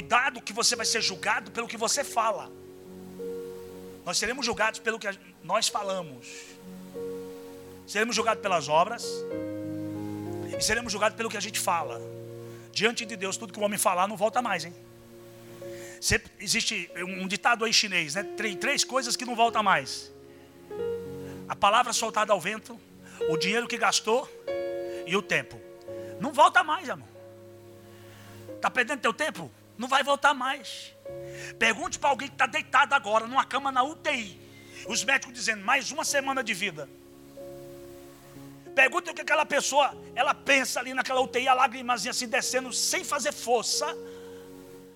[0.00, 2.50] Cuidado que você vai ser julgado pelo que você fala.
[4.02, 5.06] Nós seremos julgados pelo que
[5.44, 6.26] nós falamos.
[7.86, 9.04] Seremos julgados pelas obras.
[10.58, 12.00] E seremos julgados pelo que a gente fala.
[12.72, 14.74] Diante de Deus, tudo que o homem falar não volta mais, hein?
[16.00, 18.22] Sempre existe um ditado aí chinês, né?
[18.22, 20.10] Três, três coisas que não volta mais:
[21.46, 22.80] a palavra soltada ao vento,
[23.28, 24.26] o dinheiro que gastou
[25.06, 25.60] e o tempo.
[26.18, 27.06] Não volta mais, amor.
[28.56, 29.50] Está perdendo teu tempo?
[29.80, 30.94] Não vai voltar mais.
[31.58, 34.38] Pergunte para alguém que está deitado agora, numa cama na UTI.
[34.86, 36.88] Os médicos dizendo, mais uma semana de vida.
[38.74, 43.02] Pergunte o que aquela pessoa, ela pensa ali naquela UTI, a lágrimazinha assim descendo, sem
[43.02, 43.96] fazer força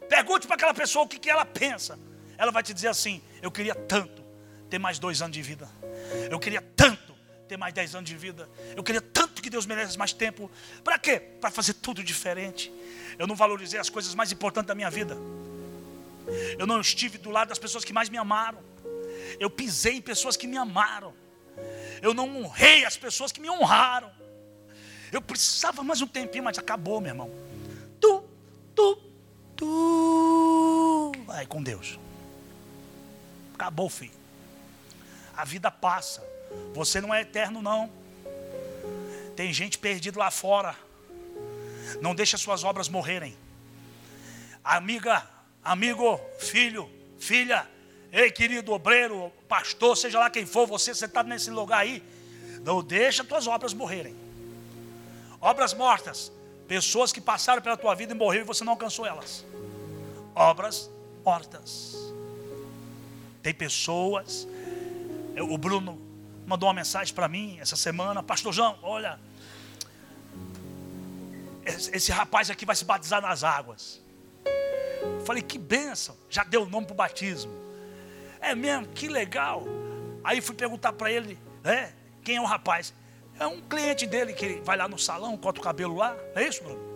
[0.09, 1.99] Pergunte para aquela pessoa o que, que ela pensa.
[2.37, 4.23] Ela vai te dizer assim: Eu queria tanto
[4.69, 5.69] ter mais dois anos de vida.
[6.31, 7.14] Eu queria tanto
[7.45, 8.49] ter mais dez anos de vida.
[8.77, 10.51] Eu queria tanto que Deus mereça mais tempo.
[10.83, 11.21] Para quê?
[11.41, 12.73] Para fazer tudo diferente.
[13.19, 15.17] Eu não valorizei as coisas mais importantes da minha vida.
[16.59, 18.59] Eu não estive do lado das pessoas que mais me amaram.
[19.39, 21.15] Eu pisei em pessoas que me amaram.
[22.03, 24.11] Eu não honrei as pessoas que me honraram.
[25.13, 27.31] Eu precisava mais um tempinho, mas acabou, meu irmão.
[28.01, 28.25] Tu,
[28.75, 29.05] tu,
[29.57, 31.99] Tu vai com Deus.
[33.55, 34.13] Acabou, filho.
[35.37, 36.23] A vida passa.
[36.75, 37.91] Você não é eterno, não.
[39.37, 40.77] Tem gente perdida lá fora.
[42.01, 43.37] Não deixa suas obras morrerem.
[44.63, 45.29] Amiga,
[45.63, 47.69] amigo, filho, filha,
[48.11, 52.03] ei querido obreiro, pastor, seja lá quem for, você sentado nesse lugar aí,
[52.63, 54.17] não deixa tuas obras morrerem.
[55.41, 56.33] Obras mortas
[56.67, 59.45] Pessoas que passaram pela tua vida e morreram e você não alcançou elas.
[60.35, 60.91] Obras
[61.25, 61.95] mortas.
[63.43, 64.49] Tem pessoas.
[65.39, 66.01] o Bruno
[66.47, 68.23] mandou uma mensagem para mim essa semana.
[68.23, 69.19] Pastor João, olha.
[71.65, 74.03] Esse, rapaz aqui vai se batizar nas águas.
[75.25, 76.17] falei, que bênção.
[76.29, 77.53] Já deu o nome para o batismo.
[78.41, 79.65] É mesmo, que legal.
[80.23, 81.95] Aí fui perguntar para ele, né?
[82.23, 82.93] Quem é o rapaz?
[83.39, 86.17] É um cliente dele que vai lá no salão, corta o cabelo lá.
[86.35, 86.95] É isso, Bruno?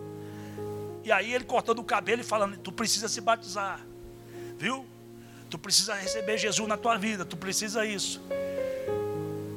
[1.03, 3.79] E aí ele cortando o cabelo e falando: Tu precisa se batizar.
[4.57, 4.85] Viu?
[5.49, 7.25] Tu precisa receber Jesus na tua vida.
[7.25, 8.21] Tu precisa isso.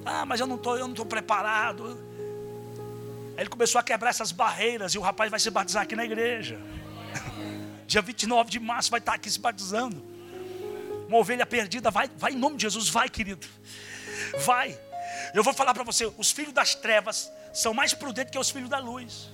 [0.05, 1.99] Ah, mas eu não estou, eu não estou preparado.
[3.37, 6.05] Aí ele começou a quebrar essas barreiras e o rapaz vai se batizar aqui na
[6.05, 6.61] igreja.
[7.87, 10.03] Dia 29 de março vai estar aqui se batizando.
[11.09, 13.47] Uma ovelha perdida, vai, vai em nome de Jesus, vai, querido.
[14.45, 14.79] Vai.
[15.35, 18.69] Eu vou falar para você: os filhos das trevas são mais prudentes que os filhos
[18.69, 19.29] da luz.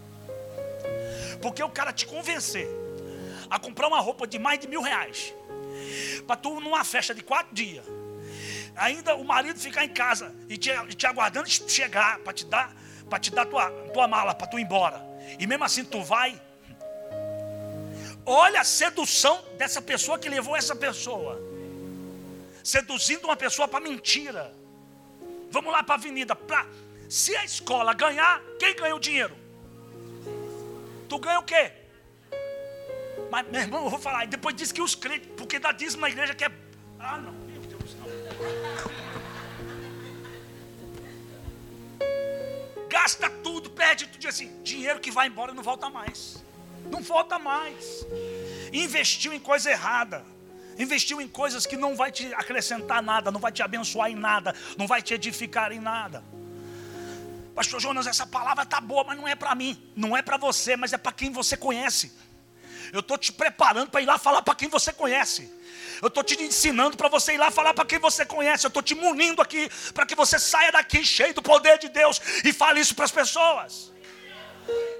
[1.40, 2.68] Porque o cara te convencer
[3.50, 5.33] a comprar uma roupa de mais de mil reais,
[6.26, 7.85] para tu numa festa de quatro dias,
[8.78, 12.74] ainda o marido ficar em casa e te, te aguardando chegar para te dar,
[13.10, 15.02] para te dar tua, tua mala, para tu ir embora.
[15.38, 16.40] E mesmo assim tu vai.
[18.24, 21.40] Olha a sedução dessa pessoa que levou essa pessoa.
[22.62, 24.54] Seduzindo uma pessoa para mentira.
[25.50, 26.36] Vamos lá para a avenida.
[26.36, 26.66] Pra...
[27.08, 29.36] Se a escola ganhar, quem ganha o dinheiro?
[31.08, 31.72] Tu ganha o quê?
[33.30, 34.26] Mas, meu irmão, eu vou falar.
[34.26, 36.50] depois diz que os crentes, porque dá dízimo na igreja que é.
[36.98, 37.38] Ah, não.
[42.88, 44.29] Gasta tudo, perde tudo.
[44.29, 46.42] Assim: dinheiro que vai embora não volta mais.
[46.90, 48.07] Não volta mais.
[48.72, 50.24] Investiu em coisa errada
[50.79, 54.55] investiu em coisas que não vai te acrescentar nada, não vai te abençoar em nada,
[54.77, 56.22] não vai te edificar em nada.
[57.55, 60.77] Pastor Jonas, essa palavra está boa, mas não é para mim, não é para você,
[60.77, 62.12] mas é para quem você conhece.
[62.92, 65.53] Eu estou te preparando para ir lá falar para quem você conhece.
[66.00, 68.64] Eu estou te ensinando para você ir lá falar para quem você conhece.
[68.66, 72.20] Eu estou te munindo aqui para que você saia daqui cheio do poder de Deus
[72.44, 73.92] e fale isso para as pessoas.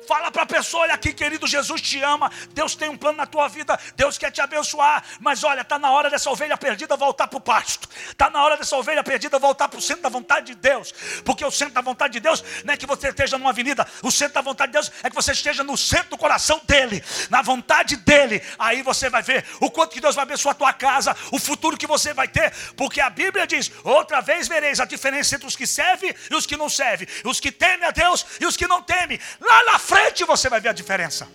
[0.08, 2.32] Fala para a pessoa: olha aqui, querido, Jesus te ama.
[2.54, 3.78] Deus tem um plano na tua vida.
[3.94, 5.04] Deus quer te abençoar.
[5.20, 7.86] Mas olha, está na hora dessa ovelha perdida voltar para o pasto.
[8.08, 10.94] Está na hora dessa ovelha perdida voltar para o centro da vontade de Deus.
[11.26, 13.86] Porque o centro da vontade de Deus não é que você esteja numa avenida.
[14.02, 17.04] O centro da vontade de Deus é que você esteja no centro do coração dele,
[17.28, 18.42] na vontade dele.
[18.58, 21.76] Aí você vai ver o quanto que Deus vai abençoar a tua casa, o futuro
[21.76, 22.50] que você vai ter.
[22.78, 26.46] Porque a Bíblia diz: outra vez vereis a diferença entre os que servem e os
[26.46, 29.20] que não servem, os que temem a Deus e os que não temem.
[29.38, 31.28] Lá na frente frente você vai ver a diferença.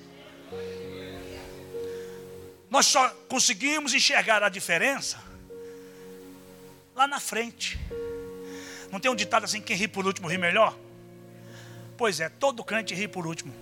[2.69, 5.21] Nós só conseguimos enxergar a diferença
[6.95, 7.79] lá na frente.
[8.91, 10.77] Não tem um ditado assim: quem ri por último ri melhor?
[11.97, 13.53] Pois é, todo crente ri por último.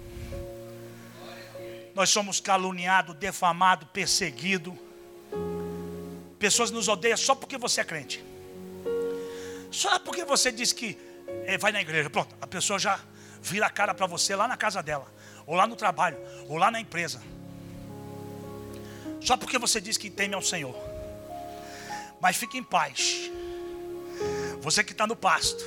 [1.94, 4.74] Nós somos caluniados, defamados, perseguidos.
[6.40, 8.24] Pessoas nos odeiam só porque você é crente.
[9.70, 10.98] Só porque você diz que
[11.46, 13.00] é, vai na igreja, pronto, a pessoa já
[13.42, 15.08] vira a cara para você lá na casa dela,
[15.46, 17.22] ou lá no trabalho, ou lá na empresa.
[19.20, 20.76] Só porque você diz que teme ao Senhor.
[22.20, 23.32] Mas fique em paz.
[24.62, 25.64] Você que está no pasto,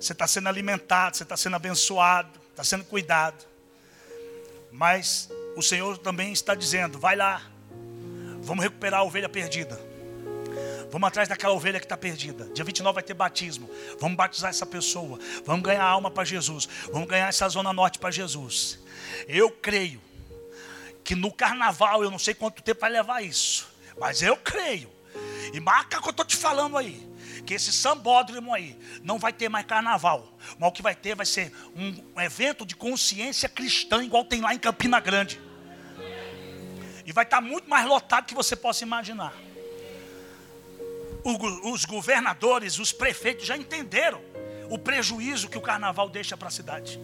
[0.00, 3.44] você está sendo alimentado, você está sendo abençoado, está sendo cuidado.
[4.72, 7.42] Mas o Senhor também está dizendo: vai lá,
[8.40, 9.78] vamos recuperar a ovelha perdida.
[10.90, 12.44] Vamos atrás daquela ovelha que está perdida.
[12.54, 13.68] Dia 29 vai ter batismo.
[13.98, 15.18] Vamos batizar essa pessoa.
[15.44, 16.68] Vamos ganhar alma para Jesus.
[16.92, 18.78] Vamos ganhar essa zona norte para Jesus.
[19.28, 20.00] Eu creio
[21.02, 23.68] que no carnaval, eu não sei quanto tempo vai levar isso,
[23.98, 24.90] mas eu creio.
[25.52, 27.06] E marca o que eu estou te falando aí.
[27.44, 30.32] Que esse sambódromo aí não vai ter mais carnaval.
[30.58, 34.54] Mas o que vai ter vai ser um evento de consciência cristã, igual tem lá
[34.54, 35.40] em Campina Grande.
[37.04, 39.43] E vai estar muito mais lotado que você possa imaginar
[41.24, 44.20] os governadores, os prefeitos já entenderam
[44.68, 47.00] o prejuízo que o carnaval deixa para a cidade.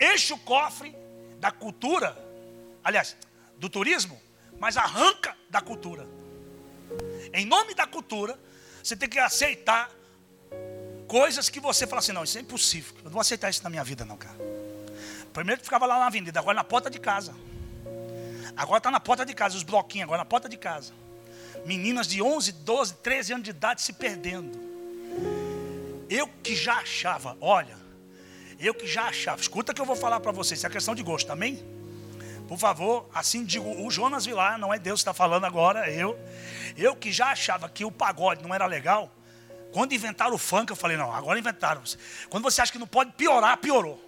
[0.00, 0.94] Enche o cofre
[1.38, 2.16] da cultura,
[2.82, 3.16] aliás,
[3.56, 4.20] do turismo,
[4.58, 6.06] mas arranca da cultura.
[7.32, 8.38] Em nome da cultura,
[8.82, 9.90] você tem que aceitar
[11.06, 13.70] coisas que você fala assim: não, isso é impossível, eu não vou aceitar isso na
[13.70, 14.36] minha vida, não, cara.
[15.32, 17.34] Primeiro ficava lá na avenida, agora na porta de casa.
[18.56, 20.92] Agora está na porta de casa, os bloquinhos, agora na porta de casa
[21.64, 24.58] meninas de 11, 12, 13 anos de idade se perdendo.
[26.08, 27.76] Eu que já achava, olha,
[28.58, 31.30] eu que já achava, escuta que eu vou falar para vocês, é questão de gosto,
[31.30, 31.62] amém?
[32.48, 35.94] Por favor, assim digo, o Jonas Vilar, não é Deus que está falando agora, é
[35.94, 36.18] eu.
[36.76, 39.12] Eu que já achava que o pagode não era legal,
[39.72, 41.82] quando inventaram o funk, eu falei, não, agora inventaram.
[42.30, 44.02] Quando você acha que não pode piorar, piorou.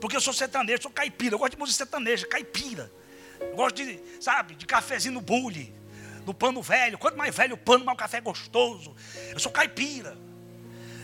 [0.00, 2.90] Porque eu sou sertanejo, sou caipira, eu gosto de música sertaneja, caipira.
[3.40, 5.74] Eu gosto de, sabe, de cafezinho no bule,
[6.26, 6.98] no pano velho.
[6.98, 8.94] Quanto mais velho o pano, mais o café é gostoso.
[9.30, 10.16] Eu sou caipira.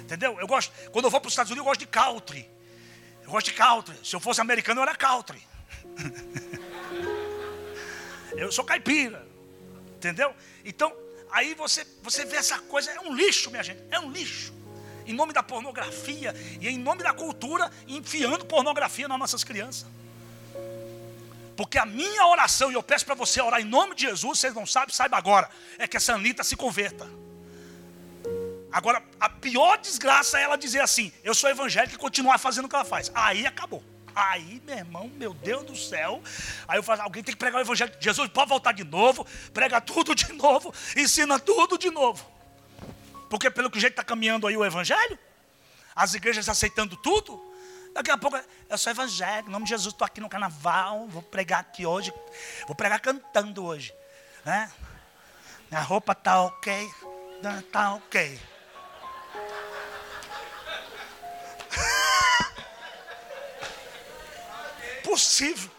[0.00, 0.38] Entendeu?
[0.38, 2.48] Eu gosto, quando eu vou para os Estados Unidos, eu gosto de country.
[3.22, 3.96] Eu gosto de country.
[4.02, 5.42] Se eu fosse americano, eu era country.
[8.36, 9.26] eu sou caipira.
[9.96, 10.34] Entendeu?
[10.64, 10.94] Então,
[11.30, 13.82] aí você, você vê essa coisa, é um lixo, minha gente.
[13.90, 14.52] É um lixo.
[15.06, 19.86] Em nome da pornografia e em nome da cultura, enfiando pornografia nas nossas crianças.
[21.56, 24.54] Porque a minha oração, e eu peço para você orar em nome de Jesus, vocês
[24.54, 27.08] não sabem, saiba agora, é que essa Anitta se converta.
[28.72, 32.68] Agora, a pior desgraça é ela dizer assim: eu sou evangélica e continuar fazendo o
[32.68, 33.10] que ela faz.
[33.14, 33.84] Aí acabou.
[34.14, 36.22] Aí, meu irmão, meu Deus do céu.
[36.66, 37.92] Aí eu falo, alguém tem que pregar o evangelho.
[38.00, 42.24] Jesus pode voltar de novo, prega tudo de novo, ensina tudo de novo.
[43.28, 45.18] Porque pelo que jeito está caminhando aí o evangelho,
[45.94, 47.40] as igrejas aceitando tudo,
[47.94, 48.36] Daqui a pouco,
[48.68, 52.12] eu sou evangélico, em nome de Jesus, estou aqui no carnaval, vou pregar aqui hoje,
[52.66, 53.94] vou pregar cantando hoje.
[54.44, 54.68] Né?
[55.70, 56.90] Minha roupa está ok,
[57.60, 58.40] está ok.
[65.04, 65.70] Possível.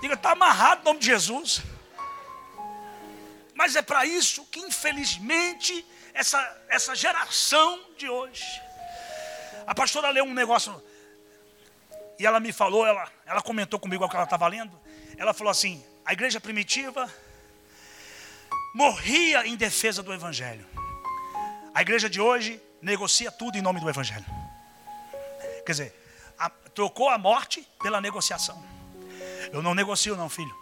[0.00, 1.60] Diga, está amarrado em nome de Jesus.
[3.54, 8.42] Mas é para isso que, infelizmente, essa, essa geração de hoje.
[9.66, 10.82] A pastora leu um negócio
[12.18, 14.78] e ela me falou, ela, ela comentou comigo o que ela estava lendo.
[15.16, 17.10] Ela falou assim: a igreja primitiva
[18.74, 20.66] morria em defesa do evangelho.
[21.74, 24.24] A igreja de hoje negocia tudo em nome do evangelho.
[25.64, 25.94] Quer dizer,
[26.38, 28.62] a, trocou a morte pela negociação.
[29.52, 30.54] Eu não negocio, não, filho.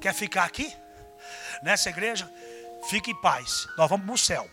[0.00, 0.74] Quer ficar aqui?
[1.62, 2.30] Nessa igreja?
[2.88, 3.68] Fique em paz.
[3.76, 4.50] Nós vamos para o céu.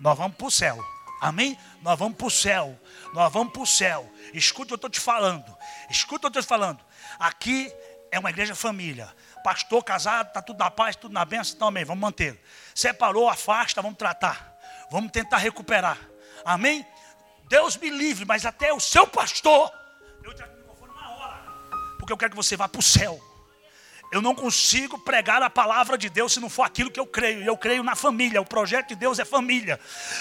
[0.00, 0.93] Nós vamos para o céu.
[1.24, 1.58] Amém?
[1.80, 2.78] Nós vamos para o céu.
[3.14, 4.12] Nós vamos para o céu.
[4.34, 5.56] Escuta o que eu estou te falando.
[5.88, 6.84] Escuta o que eu estou te falando.
[7.18, 7.72] Aqui
[8.12, 9.10] é uma igreja família.
[9.42, 11.82] Pastor casado, está tudo na paz, tudo na bênção, então amém.
[11.82, 12.38] Vamos manter.
[12.74, 14.54] Separou, afasta, vamos tratar.
[14.90, 15.98] Vamos tentar recuperar.
[16.44, 16.86] Amém?
[17.48, 19.72] Deus me livre, mas até o seu pastor,
[20.22, 21.42] eu hora.
[21.98, 23.18] Porque eu quero que você vá para o céu.
[24.14, 27.42] Eu não consigo pregar a palavra de Deus se não for aquilo que eu creio.
[27.42, 28.40] E eu creio na família.
[28.40, 29.80] O projeto de Deus é família.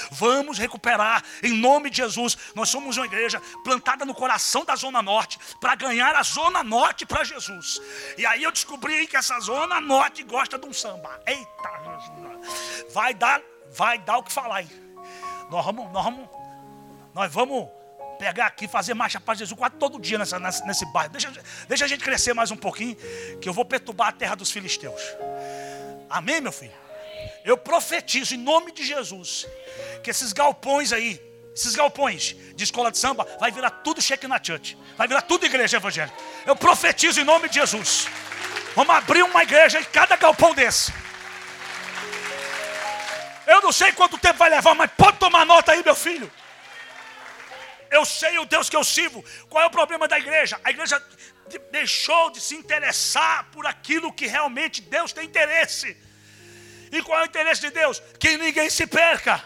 [0.09, 2.35] Vamos recuperar em nome de Jesus.
[2.55, 7.05] Nós somos uma igreja plantada no coração da Zona Norte para ganhar a Zona Norte
[7.05, 7.79] para Jesus.
[8.17, 11.21] E aí eu descobri que essa Zona Norte gosta de um samba.
[11.27, 12.91] Eita, Jesus.
[12.95, 13.43] Vai dar,
[13.77, 14.63] vai dar o que falar.
[14.63, 14.71] Hein?
[15.51, 16.29] Nós vamos, nós vamos,
[17.13, 17.69] nós vamos
[18.23, 21.11] pegar aqui, fazer marcha para Jesus quase todo dia nessa, nessa, nesse bairro.
[21.11, 21.29] Deixa,
[21.67, 22.95] deixa a gente crescer mais um pouquinho,
[23.41, 25.01] que eu vou perturbar a terra dos filisteus.
[26.09, 26.71] Amém, meu filho?
[27.43, 29.45] Eu profetizo em nome de Jesus
[30.01, 31.21] que esses galpões aí,
[31.53, 35.45] esses galpões de escola de samba, vai virar tudo cheque na church, vai virar tudo
[35.45, 36.17] igreja evangélica.
[36.45, 38.07] Eu profetizo em nome de Jesus.
[38.73, 40.93] Vamos abrir uma igreja em cada galpão desse.
[43.45, 46.31] Eu não sei quanto tempo vai levar, mas pode tomar nota aí, meu filho.
[47.93, 49.23] Eu sei o Deus que eu sirvo.
[49.47, 50.59] Qual é o problema da igreja?
[50.63, 50.99] A igreja
[51.71, 55.95] deixou de se interessar por aquilo que realmente Deus tem interesse.
[56.91, 58.01] E qual é o interesse de Deus?
[58.19, 59.43] Que ninguém se perca.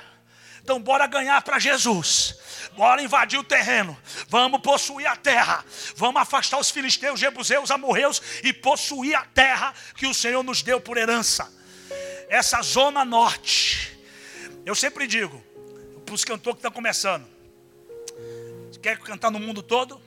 [0.63, 2.39] Então, bora ganhar para Jesus.
[2.77, 3.97] Bora invadir o terreno.
[4.29, 5.65] Vamos possuir a terra.
[5.97, 10.79] Vamos afastar os filisteus, jebuseus, amorreus e possuir a terra que o Senhor nos deu
[10.79, 11.51] por herança.
[12.29, 13.97] Essa zona norte.
[14.65, 15.41] Eu sempre digo,
[16.05, 17.36] para os cantores que estão começando:
[18.81, 20.01] quer cantar no mundo todo?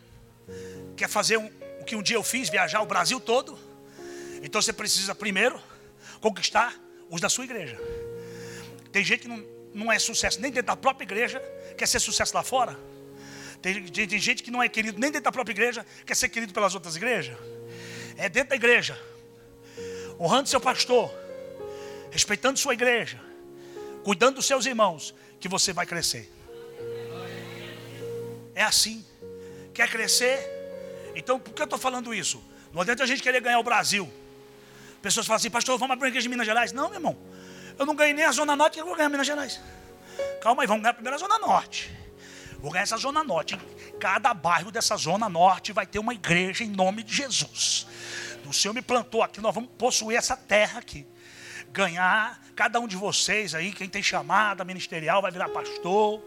[0.96, 3.58] Quer fazer um, o que um dia eu fiz, viajar o Brasil todo?
[4.42, 5.60] Então você precisa primeiro
[6.20, 6.74] conquistar
[7.08, 7.78] os da sua igreja.
[8.92, 11.40] Tem gente que não não é sucesso nem dentro da própria igreja,
[11.76, 12.76] quer ser sucesso lá fora.
[13.62, 16.28] Tem, tem, tem, gente que não é querido nem dentro da própria igreja, quer ser
[16.28, 17.36] querido pelas outras igrejas.
[18.16, 18.98] É dentro da igreja,
[20.18, 21.12] honrando seu pastor,
[22.10, 23.20] respeitando sua igreja,
[24.02, 26.30] cuidando dos seus irmãos, que você vai crescer.
[28.60, 29.02] É assim.
[29.72, 30.36] Quer crescer?
[31.14, 32.44] Então, por que eu estou falando isso?
[32.74, 34.12] Não adianta a gente querer ganhar o Brasil.
[35.00, 36.70] Pessoas falam assim, pastor, vamos abrir uma igreja de Minas Gerais.
[36.70, 37.16] Não, meu irmão.
[37.78, 39.58] Eu não ganhei nem a Zona Norte, eu vou ganhar Minas Gerais.
[40.42, 41.90] Calma aí, vamos ganhar primeiro a Zona Norte.
[42.58, 43.54] Vou ganhar essa Zona Norte.
[43.54, 47.86] Em cada bairro dessa Zona Norte vai ter uma igreja em nome de Jesus.
[48.44, 51.06] O Senhor me plantou aqui, nós vamos possuir essa terra aqui.
[51.72, 56.22] Ganhar, cada um de vocês aí, quem tem chamada ministerial, vai virar pastor.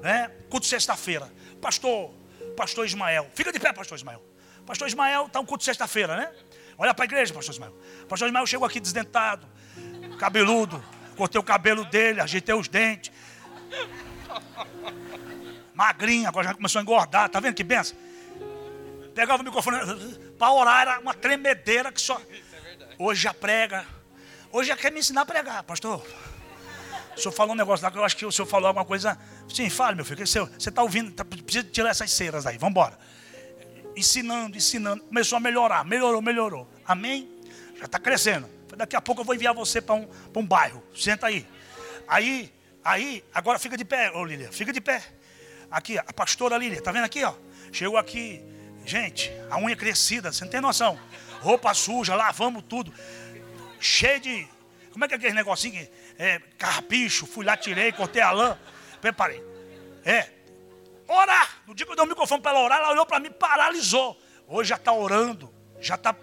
[0.00, 0.30] Né?
[0.48, 1.30] Culto sexta-feira.
[1.60, 2.12] Pastor,
[2.56, 3.30] pastor Ismael.
[3.34, 4.22] Fica de pé, pastor Ismael.
[4.66, 6.32] Pastor Ismael está um culto sexta-feira, né?
[6.78, 7.76] Olha para a igreja, pastor Ismael.
[8.08, 9.46] Pastor Ismael chegou aqui desdentado
[10.20, 10.84] cabeludo.
[11.16, 13.10] Cortei o cabelo dele, ajeitei os dentes.
[15.74, 17.28] Magrinho, agora já começou a engordar.
[17.30, 17.96] Tá vendo que benção?
[19.14, 19.78] Pegava o microfone,
[20.38, 22.20] para orar era uma tremedeira que só.
[22.98, 23.86] Hoje já prega.
[24.52, 26.04] Hoje já quer me ensinar a pregar, pastor.
[27.16, 29.18] O senhor falou um negócio lá que eu acho que o senhor falou alguma coisa.
[29.48, 30.26] Sim, fale, meu filho.
[30.26, 32.56] Você está ouvindo, tá, precisa tirar essas ceras aí.
[32.56, 32.98] Vamos embora.
[33.96, 35.02] Ensinando, ensinando.
[35.04, 35.84] Começou a melhorar.
[35.84, 36.68] Melhorou, melhorou.
[36.86, 37.28] Amém?
[37.78, 38.48] Já está crescendo.
[38.76, 40.82] Daqui a pouco eu vou enviar você para um, um bairro.
[40.94, 41.46] Senta aí.
[42.06, 42.52] Aí,
[42.84, 44.50] aí, agora fica de pé, ô Lília.
[44.50, 45.02] Fica de pé.
[45.70, 47.32] Aqui, a pastora Lília, tá vendo aqui, ó?
[47.72, 48.42] Chegou aqui,
[48.84, 50.98] gente, a unha crescida, você não tem noção.
[51.40, 52.92] Roupa suja, lavamos tudo.
[53.78, 54.48] Cheio de.
[54.92, 55.88] Como é que é aquele negocinho?
[56.20, 58.58] É, carrapicho, fui lá, tirei, cortei a lã.
[59.00, 59.42] Preparei.
[60.04, 60.28] É.
[61.08, 61.62] Orar.
[61.66, 64.20] No dia que eu dei o microfone para ela orar, ela olhou para mim paralisou.
[64.46, 66.14] Hoje já está orando, já está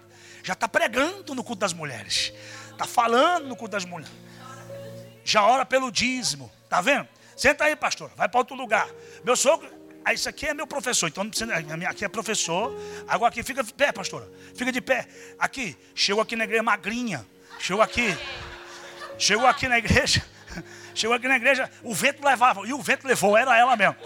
[0.44, 2.32] já está pregando no culto das mulheres.
[2.70, 4.14] Está falando no culto das mulheres.
[5.24, 6.48] Já ora pelo dízimo.
[6.62, 7.08] Está vendo?
[7.36, 8.08] Senta aí, pastor.
[8.14, 8.88] Vai para outro lugar.
[9.24, 9.68] Meu sogro,
[10.04, 11.08] ah, isso aqui é meu professor.
[11.08, 11.52] Então não precisa.
[11.88, 12.72] Aqui é professor.
[13.08, 14.30] Agora aqui fica de pé, pastora.
[14.54, 15.08] Fica de pé.
[15.40, 15.76] Aqui.
[15.92, 17.26] Chegou aqui na igreja magrinha.
[17.58, 18.16] Chegou aqui.
[19.18, 20.24] Chegou aqui na igreja.
[20.94, 21.70] Chegou aqui na igreja.
[21.82, 22.66] O vento levava.
[22.66, 23.36] E o vento levou.
[23.36, 23.96] Era ela mesmo.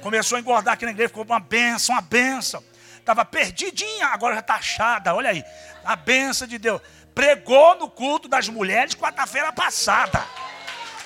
[0.00, 1.08] Começou a engordar aqui na igreja.
[1.08, 2.62] Ficou uma benção, uma benção
[3.02, 5.14] estava perdidinha, agora já está achada.
[5.14, 5.44] Olha aí,
[5.84, 6.80] a benção de Deus.
[7.14, 10.24] Pregou no culto das mulheres quarta-feira passada.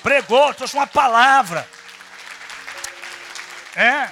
[0.02, 1.68] Pregou, trouxe uma palavra.
[3.74, 4.10] É,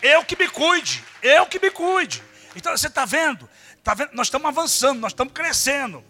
[0.00, 2.22] eu que me cuide, eu que me cuide.
[2.54, 3.48] Então você está vendo?
[3.82, 4.10] Tá vendo?
[4.12, 6.04] Nós estamos avançando, nós estamos crescendo.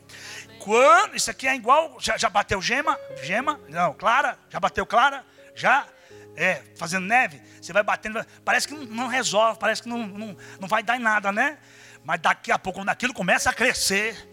[0.66, 2.98] Quando isso aqui é igual, já, já bateu gema?
[3.22, 3.60] Gema?
[3.68, 4.36] Não, clara?
[4.50, 5.24] Já bateu clara?
[5.54, 5.86] Já?
[6.34, 10.36] É, fazendo neve, você vai batendo, parece que não, não resolve, parece que não, não,
[10.58, 11.56] não vai dar em nada, né?
[12.04, 14.28] Mas daqui a pouco, quando aquilo começa a crescer,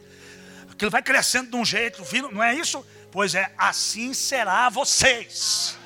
[0.71, 2.83] aquilo vai crescendo de um jeito, não é isso?
[3.11, 5.77] Pois é, assim será vocês.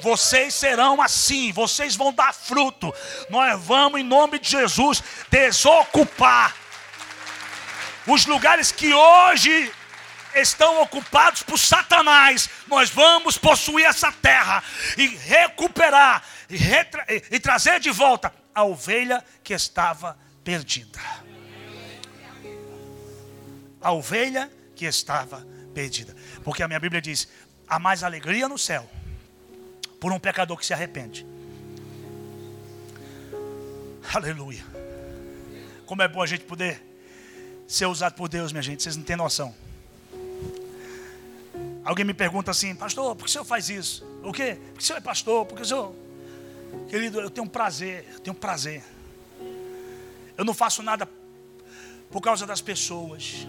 [0.00, 2.94] Vocês serão assim, vocês vão dar fruto.
[3.28, 6.65] Nós vamos, em nome de Jesus, desocupar
[8.06, 9.72] os lugares que hoje
[10.34, 14.62] estão ocupados por Satanás, nós vamos possuir essa terra
[14.96, 21.00] e recuperar e, retra e trazer de volta a ovelha que estava perdida.
[23.80, 26.14] A ovelha que estava perdida.
[26.42, 27.28] Porque a minha Bíblia diz:
[27.68, 28.88] há mais alegria no céu
[30.00, 31.26] por um pecador que se arrepende.
[34.14, 34.64] Aleluia.
[35.84, 36.82] Como é bom a gente poder
[37.66, 39.54] ser usado por Deus, minha gente, vocês não têm noção.
[41.84, 44.04] Alguém me pergunta assim, pastor, por que o senhor faz isso?
[44.22, 44.58] O quê?
[44.72, 45.46] Porque o senhor é pastor?
[45.46, 45.94] Porque o senhor.
[46.88, 48.82] Querido, eu tenho prazer, eu tenho prazer.
[50.36, 51.08] Eu não faço nada
[52.10, 53.46] por causa das pessoas.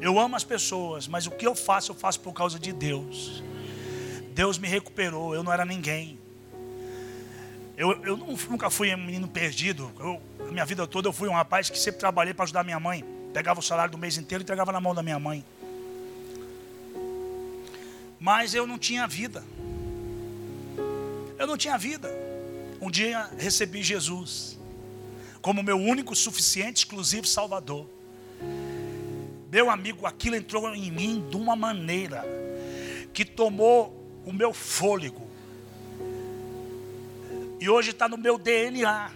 [0.00, 3.42] Eu amo as pessoas, mas o que eu faço, eu faço por causa de Deus.
[4.32, 6.18] Deus me recuperou, eu não era ninguém.
[7.76, 9.92] Eu, eu nunca fui um menino perdido.
[9.98, 12.80] Eu, a minha vida toda eu fui um rapaz que sempre trabalhei para ajudar minha
[12.80, 13.04] mãe.
[13.34, 15.44] Pegava o salário do mês inteiro e entregava na mão da minha mãe.
[18.18, 19.44] Mas eu não tinha vida.
[21.38, 22.10] Eu não tinha vida.
[22.80, 24.58] Um dia recebi Jesus
[25.42, 27.88] como meu único, suficiente, exclusivo Salvador.
[29.50, 32.24] Meu amigo, aquilo entrou em mim de uma maneira
[33.12, 33.94] que tomou
[34.24, 35.28] o meu fôlego.
[37.60, 39.10] E hoje está no meu DNA.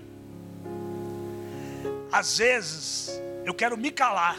[2.13, 3.11] Às vezes
[3.43, 4.39] eu quero me calar,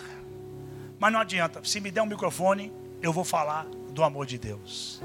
[1.00, 1.60] mas não adianta.
[1.64, 2.72] Se me der um microfone,
[3.02, 5.02] eu vou falar do amor de Deus.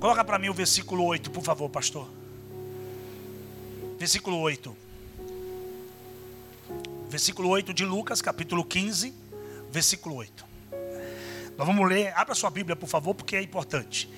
[0.00, 2.08] Coloca para mim o versículo 8, por favor, pastor.
[3.98, 4.74] Versículo 8.
[7.10, 9.12] Versículo 8 de Lucas, capítulo 15,
[9.70, 10.46] versículo 8.
[11.58, 14.08] Nós vamos ler, abra sua Bíblia, por favor, porque é importante.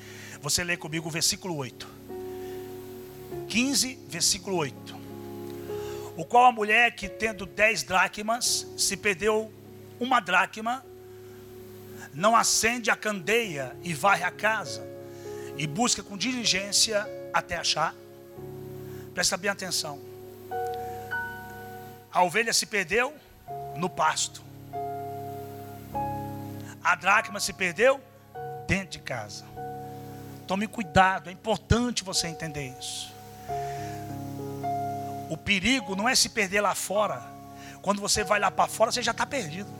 [0.40, 1.99] Você lê comigo o versículo 8.
[3.50, 4.94] 15, versículo 8.
[6.16, 9.52] O qual a mulher que tendo dez dracmas, se perdeu
[9.98, 10.84] uma dracma,
[12.14, 14.86] não acende a candeia e varre a casa,
[15.58, 17.92] e busca com diligência até achar.
[19.12, 20.00] Presta bem atenção.
[22.12, 23.12] A ovelha se perdeu
[23.76, 24.42] no pasto.
[26.84, 28.00] A dracma se perdeu
[28.68, 29.44] dentro de casa.
[30.46, 33.19] Tome cuidado, é importante você entender isso.
[35.28, 37.22] O perigo não é se perder lá fora.
[37.82, 39.70] Quando você vai lá para fora, você já está perdido.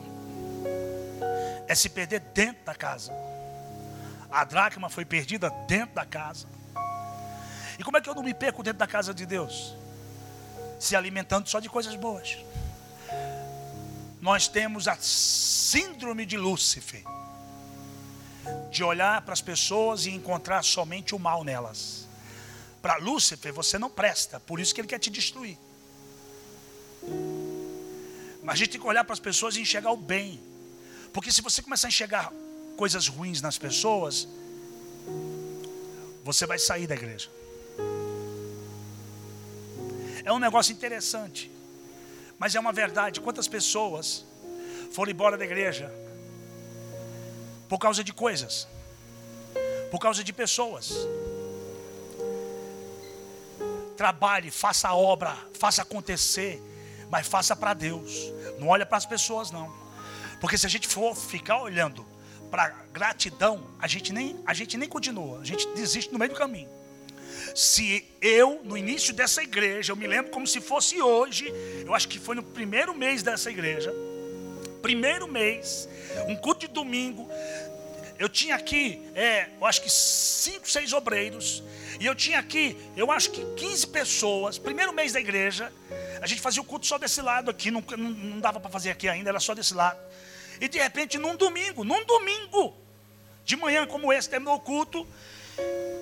[1.67, 3.11] É se perder dentro da casa.
[4.31, 6.47] A dracma foi perdida dentro da casa.
[7.77, 9.75] E como é que eu não me perco dentro da casa de Deus?
[10.79, 12.37] Se alimentando só de coisas boas.
[14.21, 17.03] Nós temos a síndrome de Lúcifer
[18.69, 22.07] de olhar para as pessoas e encontrar somente o mal nelas.
[22.81, 25.57] Para Lúcifer você não presta, por isso que ele quer te destruir.
[28.43, 30.39] Mas a gente tem que olhar para as pessoas e enxergar o bem.
[31.13, 32.33] Porque se você começar a enxergar
[32.75, 34.27] coisas ruins nas pessoas,
[36.23, 37.29] você vai sair da igreja.
[40.23, 41.51] É um negócio interessante,
[42.39, 43.21] mas é uma verdade.
[43.21, 44.25] Quantas pessoas
[44.91, 45.93] foram embora da igreja
[47.69, 48.67] por causa de coisas,
[49.89, 50.93] por causa de pessoas?
[54.01, 56.59] Trabalhe, faça a obra, faça acontecer,
[57.11, 58.33] mas faça para Deus.
[58.57, 59.71] Não olha para as pessoas não.
[60.39, 62.03] Porque se a gente for ficar olhando
[62.49, 66.35] para gratidão, a gente nem a gente nem continua, a gente desiste no meio do
[66.35, 66.67] caminho.
[67.53, 71.53] Se eu, no início dessa igreja, eu me lembro como se fosse hoje,
[71.85, 73.93] eu acho que foi no primeiro mês dessa igreja,
[74.81, 75.87] primeiro mês,
[76.27, 77.29] um culto de domingo,
[78.17, 81.61] eu tinha aqui, é, eu acho que cinco, seis obreiros,
[82.01, 85.71] e eu tinha aqui, eu acho que 15 pessoas, primeiro mês da igreja,
[86.19, 88.89] a gente fazia o culto só desse lado aqui, não, não, não dava para fazer
[88.89, 89.99] aqui ainda, era só desse lado.
[90.59, 92.75] E de repente, num domingo, num domingo,
[93.45, 95.07] de manhã como esse, terminou o culto,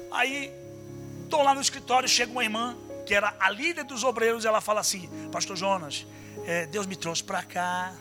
[0.09, 0.53] aí
[1.25, 4.79] estou lá no escritório, chega uma irmã, que era a líder dos obreiros, ela fala
[4.79, 6.07] assim, pastor Jonas,
[6.45, 7.93] é, Deus me trouxe para cá,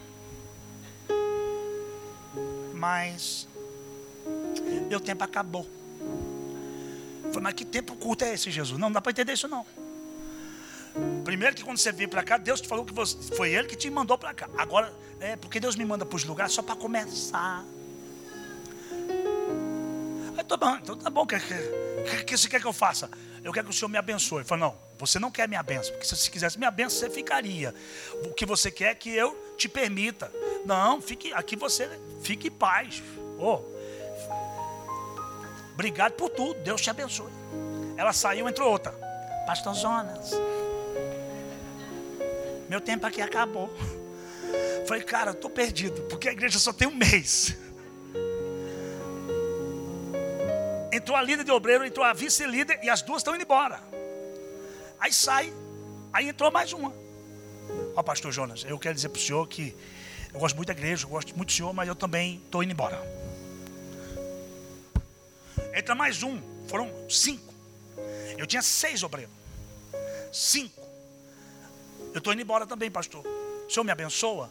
[2.75, 3.49] mas
[4.89, 5.78] meu tempo acabou.
[7.29, 8.79] Eu falei, mas que tempo curto é esse, Jesus?
[8.79, 9.65] Não, não dá para entender isso não.
[11.25, 13.77] Primeiro que quando você veio para cá, Deus te falou que você, foi Ele que
[13.77, 14.49] te mandou para cá.
[14.57, 17.65] Agora, é porque Deus me manda para os lugares só para começar.
[20.37, 23.11] Aí, tá bom, então tá bom, o que, que, que você quer que eu faça?
[23.45, 24.39] Eu quero que o Senhor me abençoe.
[24.39, 27.11] Ele falou, não, você não quer minha bênção, porque se você quisesse minha bênção, você
[27.11, 27.75] ficaria.
[28.25, 30.33] O que você quer é que eu te permita.
[30.65, 31.89] Não, fique, aqui você
[32.23, 33.03] fique em paz.
[33.39, 33.63] Oh,
[35.79, 36.59] Obrigado por tudo.
[36.59, 37.31] Deus te abençoe.
[37.97, 38.91] Ela saiu, entrou outra.
[39.47, 40.33] Pastor Jonas.
[42.69, 43.73] Meu tempo aqui acabou.
[44.89, 47.57] Falei, cara, eu estou perdido, porque a igreja só tem um mês.
[50.91, 53.81] Entrou a líder de obreiro, entrou a vice-líder e as duas estão indo embora.
[54.99, 55.55] Aí sai,
[56.13, 56.93] aí entrou mais uma.
[57.95, 59.77] Ó, pastor Jonas, eu quero dizer para o senhor que
[60.35, 62.73] eu gosto muito da igreja, eu gosto muito do senhor, mas eu também estou indo
[62.73, 63.01] embora.
[65.75, 67.55] Entra mais um, foram cinco.
[68.37, 69.35] Eu tinha seis obreiros.
[70.33, 70.81] Cinco.
[72.13, 73.27] Eu estou indo embora também, pastor.
[73.27, 74.51] O senhor me abençoa?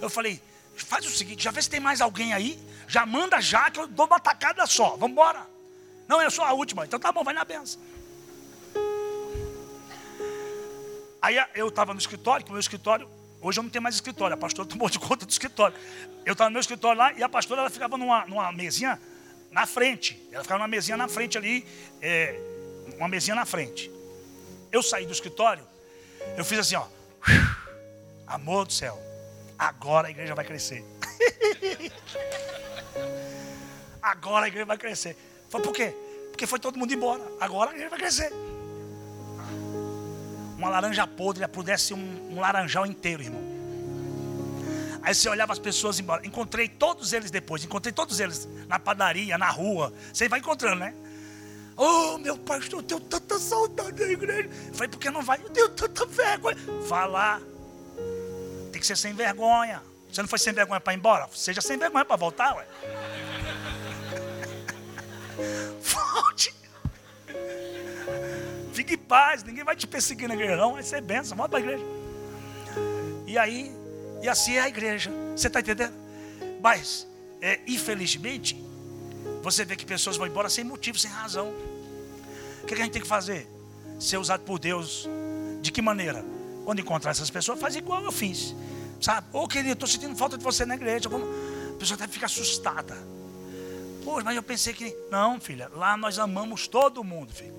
[0.00, 0.40] Eu falei,
[0.74, 2.58] faz o seguinte, já vê se tem mais alguém aí.
[2.88, 4.90] Já manda já que eu dou uma tacada só.
[4.90, 5.46] Vamos embora.
[6.08, 6.84] Não, eu sou a última.
[6.84, 7.80] Então tá bom, vai na benção.
[11.20, 13.08] Aí eu estava no escritório, que o meu escritório,
[13.40, 15.76] hoje eu não tenho mais escritório, a pastora tomou de conta do escritório.
[16.24, 19.00] Eu estava no meu escritório lá e a pastora ela ficava numa, numa mesinha
[19.50, 20.20] na frente.
[20.32, 21.66] Ela ficava numa mesinha na frente ali,
[22.00, 22.38] é,
[22.96, 23.90] uma mesinha na frente.
[24.70, 25.66] Eu saí do escritório,
[26.36, 26.86] eu fiz assim, ó.
[28.26, 29.00] Amor do céu,
[29.58, 30.84] agora a igreja vai crescer.
[34.02, 35.16] Agora a igreja vai crescer.
[35.48, 35.92] Foi por quê?
[36.30, 37.20] Porque foi todo mundo embora.
[37.40, 38.32] Agora a igreja vai crescer.
[40.56, 43.55] Uma laranja podre pudesse um, um laranjal inteiro, irmão.
[45.06, 46.26] Aí você olhava as pessoas embora.
[46.26, 47.62] Encontrei todos eles depois.
[47.62, 49.92] Encontrei todos eles na padaria, na rua.
[50.12, 50.92] Você vai encontrando, né?
[51.76, 54.50] Oh, meu pastor, eu tenho tanta saudade da igreja.
[54.72, 55.38] Foi porque não vai.
[55.38, 56.56] Eu tenho tanta vergonha.
[57.06, 57.40] Lá.
[58.72, 59.80] Tem que ser sem vergonha.
[60.10, 61.28] Você não foi sem vergonha para ir embora?
[61.32, 62.66] Seja sem vergonha para voltar, ué.
[65.82, 66.52] Volte.
[68.72, 70.72] Fique em paz, ninguém vai te perseguir na igreja, não.
[70.72, 71.84] Vai ser benção, volta para a igreja.
[73.24, 73.85] E aí,
[74.22, 75.10] e assim é a igreja.
[75.36, 75.94] Você está entendendo?
[76.60, 77.06] Mas,
[77.40, 78.56] é, infelizmente,
[79.42, 81.52] você vê que pessoas vão embora sem motivo, sem razão.
[82.62, 83.46] O que a gente tem que fazer?
[84.00, 85.08] Ser usado por Deus.
[85.62, 86.24] De que maneira?
[86.64, 88.54] Quando encontrar essas pessoas, faz igual eu fiz.
[89.00, 89.26] Sabe?
[89.32, 91.08] Ô oh, querido, estou sentindo falta de você na igreja.
[91.08, 92.96] A pessoa até fica assustada.
[94.04, 94.96] Poxa, mas eu pensei que.
[95.10, 97.54] Não, filha, lá nós amamos todo mundo, filho.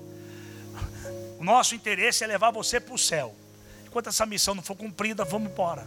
[1.38, 3.34] O nosso interesse é levar você para o céu.
[3.86, 5.86] Enquanto essa missão não for cumprida, vamos embora.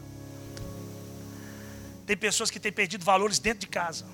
[2.12, 4.06] Tem pessoas que têm perdido valores dentro de casa.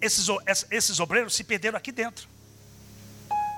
[0.00, 0.26] Esses,
[0.72, 2.28] esses obreiros se perderam aqui dentro.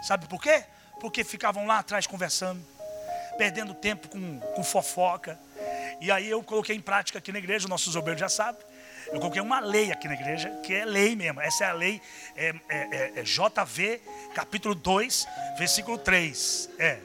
[0.07, 0.65] Sabe por quê?
[1.01, 2.63] Porque ficavam lá atrás conversando,
[3.39, 5.41] perdendo tempo com, com fofoca.
[5.99, 8.61] E aí eu coloquei em prática aqui na igreja, nossos obreiros já sabem.
[9.07, 11.41] Eu coloquei uma lei aqui na igreja, que é lei mesmo.
[11.41, 12.03] Essa é a lei
[12.37, 14.03] é, é, é, é JV,
[14.35, 15.27] capítulo 2,
[15.57, 16.69] versículo 3.
[16.79, 16.99] É.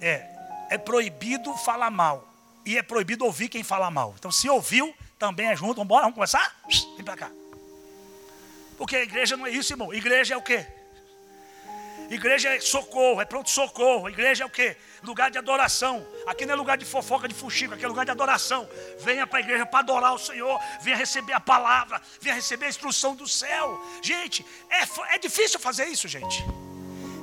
[0.00, 0.26] É.
[0.70, 2.32] É proibido falar mal.
[2.64, 4.14] E é proibido ouvir quem fala mal.
[4.16, 5.74] Então, se ouviu, também é junto.
[5.74, 6.56] Vamos embora, vamos começar?
[6.96, 7.30] Vem para cá.
[8.76, 9.92] Porque a igreja não é isso, irmão.
[9.92, 10.66] Igreja é o quê?
[12.08, 14.08] Igreja é socorro, é pronto-socorro.
[14.08, 14.76] Igreja é o quê?
[15.02, 16.04] Lugar de adoração.
[16.26, 18.68] Aqui não é lugar de fofoca, de fuxico, aqui é lugar de adoração.
[18.98, 20.58] Venha para a igreja para adorar o Senhor.
[20.80, 22.00] Venha receber a palavra.
[22.20, 23.78] Venha receber a instrução do céu.
[24.02, 26.42] Gente, é, é difícil fazer isso, gente.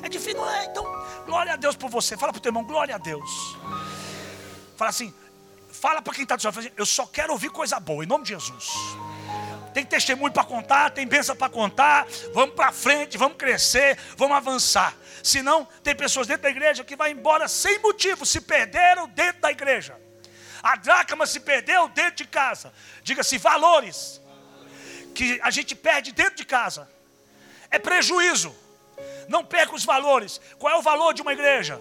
[0.04, 0.66] É difícil, não é?
[0.66, 0.86] Então,
[1.26, 2.16] glória a Deus por você.
[2.16, 3.58] Fala para o teu irmão, glória a Deus.
[4.78, 5.12] Fala assim,
[5.78, 8.30] fala para quem está do lado, eu só quero ouvir coisa boa, em nome de
[8.32, 8.98] Jesus
[9.78, 14.96] tem testemunho para contar, tem bênção para contar, vamos para frente, vamos crescer, vamos avançar.
[15.22, 19.52] Senão, tem pessoas dentro da igreja que vão embora sem motivo, se perderam dentro da
[19.52, 19.96] igreja.
[20.64, 22.74] A dracma se perdeu dentro de casa.
[23.04, 24.20] Diga-se valores
[25.14, 26.90] que a gente perde dentro de casa.
[27.70, 28.56] É prejuízo.
[29.28, 30.42] Não perca os valores.
[30.58, 31.80] Qual é o valor de uma igreja?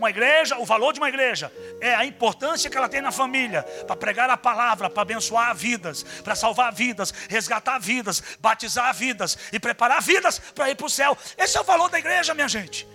[0.00, 3.62] Uma igreja, o valor de uma igreja é a importância que ela tem na família
[3.86, 9.60] para pregar a palavra, para abençoar vidas, para salvar vidas, resgatar vidas, batizar vidas e
[9.60, 11.14] preparar vidas para ir para o céu.
[11.36, 12.88] Esse é o valor da igreja, minha gente.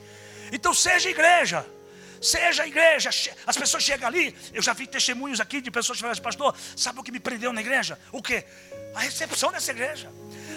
[0.52, 1.64] Então seja igreja.
[2.20, 3.12] Seja igreja,
[3.46, 4.36] as pessoas chegam ali.
[4.52, 7.20] Eu já vi testemunhos aqui de pessoas que falam assim, pastor, sabe o que me
[7.20, 8.00] prendeu na igreja?
[8.12, 8.44] O que?
[8.96, 10.12] A recepção dessa igreja.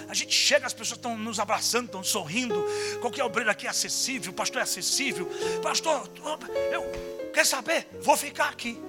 [0.08, 2.64] A gente chega, as pessoas estão nos abraçando, estão sorrindo.
[3.00, 5.28] Qualquer obreiro aqui é acessível, o pastor é acessível.
[5.62, 6.08] Pastor,
[6.72, 7.86] eu quer saber?
[8.00, 8.80] Vou ficar aqui.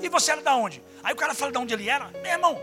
[0.00, 0.82] E você era da onde?
[1.02, 2.06] Aí o cara fala de onde ele era.
[2.22, 2.58] Meu irmão,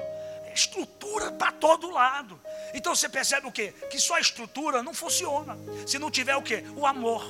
[0.56, 2.39] estrutura para todo lado.
[2.74, 3.74] Então você percebe o quê?
[3.89, 5.58] Que só a estrutura não funciona.
[5.86, 6.64] Se não tiver o quê?
[6.76, 7.24] O amor.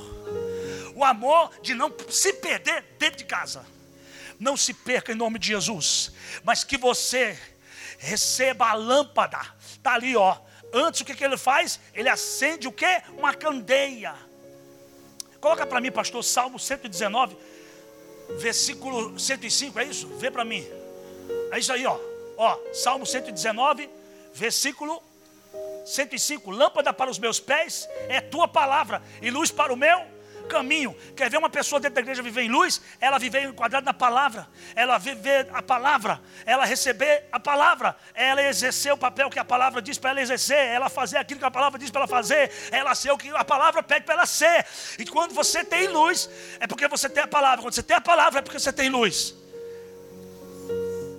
[0.95, 3.65] O amor de não se perder dentro de casa.
[4.39, 6.11] Não se perca em nome de Jesus.
[6.43, 7.37] Mas que você
[7.97, 9.39] receba a lâmpada.
[9.59, 10.37] Está ali, ó.
[10.73, 11.79] Antes o que, que ele faz?
[11.93, 13.01] Ele acende o que?
[13.17, 14.13] Uma candeia.
[15.39, 17.37] Coloca para mim, pastor, Salmo 119,
[18.39, 20.07] versículo 105, é isso?
[20.17, 20.65] Vê para mim.
[21.51, 21.97] É isso aí, ó.
[22.37, 23.89] Ó, Salmo 119,
[24.33, 25.01] versículo
[25.85, 26.49] 105.
[26.51, 30.14] Lâmpada para os meus pés é tua palavra e luz para o meu
[30.45, 30.95] caminho.
[31.15, 32.81] Quer ver uma pessoa dentro da igreja viver em luz?
[32.99, 38.93] Ela viver enquadrada na palavra, ela viver a palavra, ela receber a palavra, ela exercer
[38.93, 41.79] o papel que a palavra diz para ela exercer, ela fazer aquilo que a palavra
[41.79, 44.65] diz para ela fazer, ela ser o que a palavra pede para ela ser.
[44.97, 46.29] E quando você tem luz,
[46.59, 47.61] é porque você tem a palavra.
[47.61, 49.35] Quando você tem a palavra, é porque você tem luz.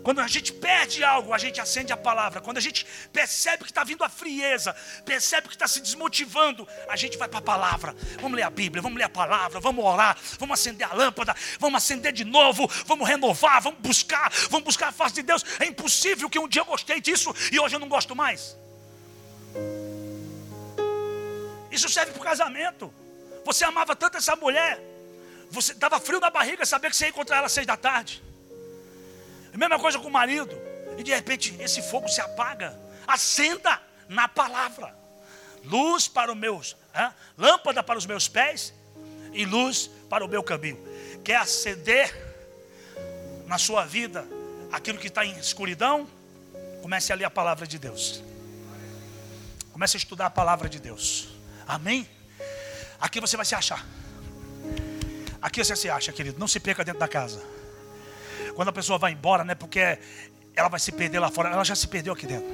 [0.07, 2.41] Quando a gente perde algo, a gente acende a palavra.
[2.41, 4.73] Quando a gente percebe que está vindo a frieza,
[5.05, 7.93] percebe que está se desmotivando, a gente vai para a palavra.
[8.21, 11.79] Vamos ler a Bíblia, vamos ler a palavra, vamos orar, vamos acender a lâmpada, vamos
[11.79, 15.45] acender de novo, vamos renovar, vamos buscar, vamos buscar a face de Deus.
[15.59, 18.57] É impossível que um dia eu gostei disso e hoje eu não gosto mais.
[21.69, 22.95] Isso serve para o casamento.
[23.45, 24.81] Você amava tanto essa mulher,
[25.51, 28.25] você dava frio na barriga saber que você ia encontrar ela às seis da tarde.
[29.57, 30.55] A mesma coisa com o marido.
[30.99, 32.79] E de repente esse fogo se apaga.
[33.07, 34.95] Acenda na palavra.
[35.65, 37.11] Luz para os meus, hein?
[37.39, 38.75] lâmpada para os meus pés
[39.33, 40.79] e luz para o meu caminho.
[41.25, 42.15] Quer acender
[43.47, 44.29] na sua vida
[44.71, 46.07] aquilo que está em escuridão?
[46.83, 48.23] Comece a ler a palavra de Deus.
[49.73, 51.31] Comece a estudar a palavra de Deus.
[51.67, 52.07] Amém?
[53.01, 53.85] Aqui você vai se achar.
[55.41, 56.39] Aqui você se acha, querido.
[56.39, 57.56] Não se perca dentro da casa.
[58.57, 59.99] Quando a pessoa vai embora, não é porque
[60.57, 62.49] ela vai se perder lá fora, ela já se perdeu aqui dentro.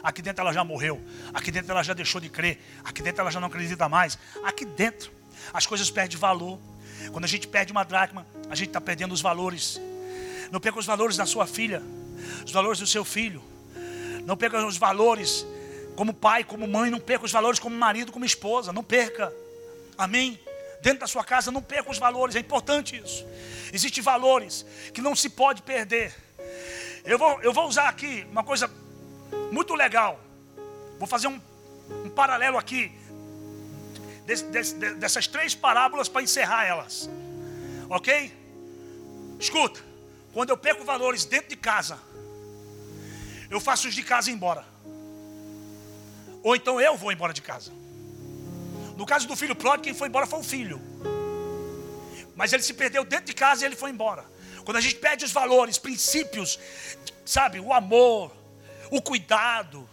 [0.00, 1.00] Aqui dentro ela já morreu.
[1.32, 2.60] Aqui dentro ela já deixou de crer.
[2.84, 4.16] Aqui dentro ela já não acredita mais.
[4.44, 5.10] Aqui dentro
[5.52, 6.58] as coisas perdem valor.
[7.10, 9.80] Quando a gente perde uma dracma, a gente está perdendo os valores.
[10.52, 11.82] Não perca os valores da sua filha,
[12.44, 13.42] os valores do seu filho.
[14.24, 15.44] Não perca os valores
[15.96, 16.90] como pai, como mãe.
[16.90, 18.72] Não perca os valores como marido, como esposa.
[18.72, 19.32] Não perca.
[19.98, 20.38] Amém?
[20.80, 22.36] Dentro da sua casa, não perca os valores.
[22.36, 23.26] É importante isso.
[23.72, 26.14] Existem valores que não se pode perder.
[27.04, 28.70] Eu vou, eu vou usar aqui uma coisa
[29.50, 30.20] muito legal.
[30.98, 31.40] Vou fazer um,
[32.04, 32.92] um paralelo aqui
[34.98, 37.08] dessas três parábolas para encerrar elas.
[37.88, 38.32] Ok?
[39.38, 39.80] Escuta,
[40.32, 41.98] quando eu perco valores dentro de casa,
[43.50, 44.64] eu faço os de casa embora.
[46.42, 47.72] Ou então eu vou embora de casa.
[48.96, 50.80] No caso do filho pródigo, quem foi embora foi o filho.
[52.36, 54.24] Mas ele se perdeu dentro de casa e ele foi embora.
[54.64, 56.58] Quando a gente perde os valores, princípios,
[57.24, 58.32] sabe, o amor,
[58.90, 59.88] o cuidado,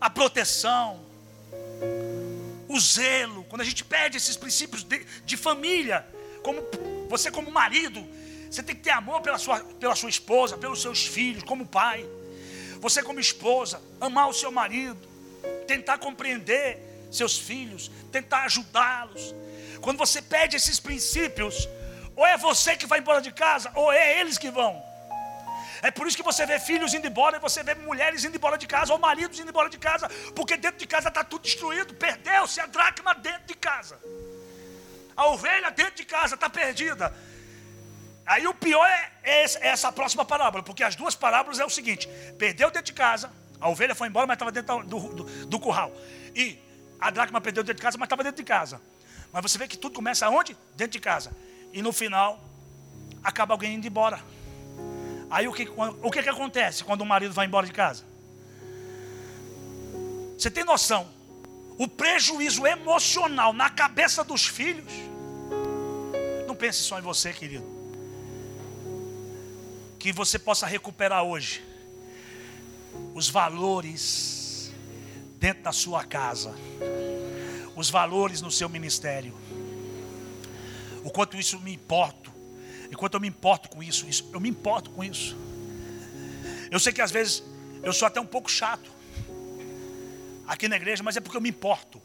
[0.00, 1.04] a proteção,
[2.68, 6.06] o zelo, quando a gente perde esses princípios de, de família,
[6.42, 6.62] como
[7.08, 8.06] você como marido,
[8.50, 12.06] você tem que ter amor pela sua, pela sua esposa, pelos seus filhos, como pai.
[12.80, 15.08] Você como esposa, amar o seu marido,
[15.66, 19.34] tentar compreender seus filhos, tentar ajudá-los.
[19.80, 21.68] Quando você perde esses princípios,
[22.16, 24.82] ou é você que vai embora de casa, ou é eles que vão.
[25.82, 28.56] É por isso que você vê filhos indo embora, e você vê mulheres indo embora
[28.56, 31.94] de casa, ou maridos indo embora de casa, porque dentro de casa está tudo destruído,
[31.94, 33.98] perdeu-se a dracma dentro de casa.
[35.16, 37.12] A ovelha dentro de casa está perdida.
[38.24, 41.70] Aí o pior é, é, é essa próxima parábola, porque as duas parábolas é o
[41.70, 42.08] seguinte:
[42.38, 45.92] perdeu dentro de casa, a ovelha foi embora, mas estava dentro do, do, do, curral.
[46.34, 46.58] E
[47.02, 48.80] a dracma perdeu dentro de casa, mas estava dentro de casa.
[49.32, 50.56] Mas você vê que tudo começa aonde?
[50.76, 51.32] Dentro de casa.
[51.72, 52.40] E no final,
[53.24, 54.22] acaba alguém indo embora.
[55.28, 55.68] Aí o que,
[56.00, 58.04] o que, que acontece quando o marido vai embora de casa?
[60.38, 61.08] Você tem noção?
[61.76, 64.92] O prejuízo emocional na cabeça dos filhos.
[66.46, 67.66] Não pense só em você, querido.
[69.98, 71.64] Que você possa recuperar hoje
[73.12, 74.41] os valores
[75.42, 76.54] dentro da sua casa,
[77.76, 79.34] os valores no seu ministério.
[81.04, 82.22] O quanto isso me importa
[82.92, 85.34] Enquanto eu me importo com isso, isso, eu me importo com isso.
[86.70, 87.42] Eu sei que às vezes
[87.82, 88.92] eu sou até um pouco chato
[90.46, 92.00] aqui na igreja, mas é porque eu me importo.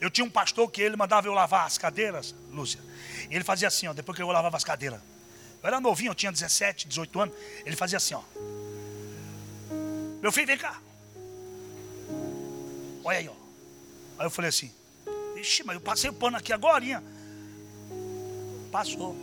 [0.00, 2.80] Eu tinha um pastor que ele mandava eu lavar as cadeiras, Lúcia.
[3.28, 5.00] E ele fazia assim, ó, depois que eu lavava as cadeiras.
[5.60, 7.34] Eu era novinho, eu tinha 17, 18 anos.
[7.66, 8.22] Ele fazia assim, ó.
[10.22, 10.80] Meu filho, vem cá.
[13.04, 13.32] Olha aí, ó.
[14.18, 14.70] Aí eu falei assim,
[15.36, 17.02] ixi, mas eu passei o pano aqui agora.
[18.70, 19.16] Passou.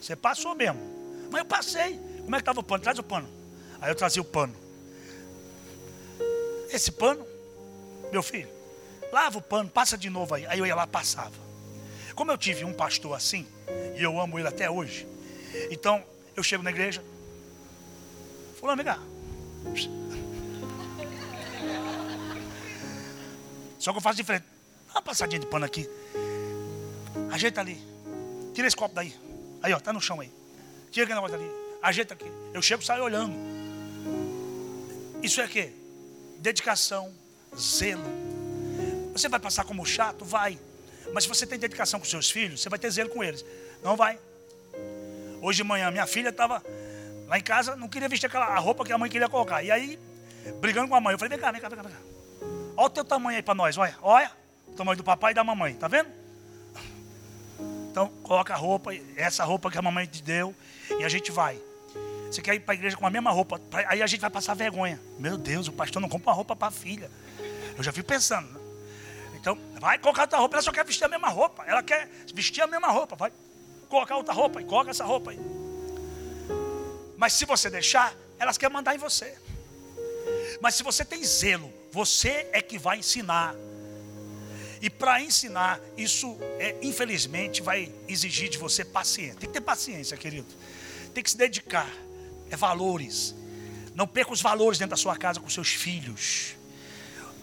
[0.00, 0.80] Você passou mesmo.
[1.30, 1.98] Mas eu passei.
[2.22, 2.82] Como é que estava o pano?
[2.82, 3.28] Traz o pano.
[3.80, 4.54] Aí eu trazia o pano.
[6.70, 7.24] Esse pano,
[8.10, 8.48] meu filho,
[9.12, 10.44] lava o pano, passa de novo aí.
[10.46, 11.44] Aí eu ia lá, passava.
[12.14, 13.46] Como eu tive um pastor assim,
[13.96, 15.06] e eu amo ele até hoje,
[15.70, 16.04] então
[16.36, 17.02] eu chego na igreja,
[18.56, 19.00] fulano, vem cá.
[23.84, 24.46] Só que eu faço diferente.
[24.86, 25.86] Dá uma passadinha de pano aqui.
[27.30, 27.78] Ajeita ali.
[28.54, 29.14] Tira esse copo daí.
[29.62, 30.32] Aí, ó, tá no chão aí.
[30.90, 31.50] Tira aquele negócio ali.
[31.82, 32.24] Ajeita aqui.
[32.54, 33.34] Eu chego e saio olhando.
[35.22, 35.70] Isso é quê?
[36.38, 37.12] Dedicação,
[37.54, 38.06] zelo.
[39.12, 40.24] Você vai passar como chato?
[40.24, 40.58] Vai.
[41.12, 43.44] Mas se você tem dedicação com seus filhos, você vai ter zelo com eles.
[43.82, 44.18] Não vai.
[45.42, 46.64] Hoje de manhã, minha filha estava
[47.26, 49.62] lá em casa, não queria vestir aquela roupa que a mãe queria colocar.
[49.62, 49.98] E aí,
[50.58, 51.82] brigando com a mãe, eu falei: vem cá, vem cá, vem cá.
[51.82, 52.13] Vem cá.
[52.76, 53.96] Olha o teu tamanho aí para nós, olha.
[54.02, 54.30] Olha.
[54.68, 56.10] O tamanho do papai e da mamãe, tá vendo?
[57.90, 60.52] Então, coloca a roupa, essa roupa que a mamãe te deu,
[60.98, 61.60] e a gente vai.
[62.26, 64.54] Você quer ir para a igreja com a mesma roupa, aí a gente vai passar
[64.54, 65.00] vergonha.
[65.16, 67.08] Meu Deus, o pastor não compra uma roupa para a filha.
[67.76, 68.48] Eu já fui pensando.
[68.48, 68.60] Né?
[69.36, 71.62] Então, vai colocar outra roupa, ela só quer vestir a mesma roupa.
[71.64, 73.32] Ela quer vestir a mesma roupa, vai
[73.88, 75.38] colocar outra roupa e coloca essa roupa aí.
[77.16, 79.38] Mas se você deixar, elas querem mandar em você.
[80.60, 83.54] Mas se você tem zelo, você é que vai ensinar
[84.84, 89.36] e para ensinar, isso é, infelizmente vai exigir de você paciência.
[89.36, 90.46] Tem que ter paciência, querido.
[91.14, 91.88] Tem que se dedicar.
[92.50, 93.34] É valores.
[93.94, 96.54] Não perca os valores dentro da sua casa com seus filhos.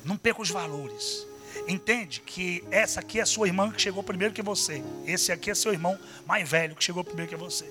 [0.06, 1.26] Não perca os valores.
[1.68, 4.84] Entende que essa aqui é a sua irmã que chegou primeiro que você.
[5.08, 5.98] Esse aqui é seu irmão
[6.28, 7.66] mais velho que chegou primeiro que você.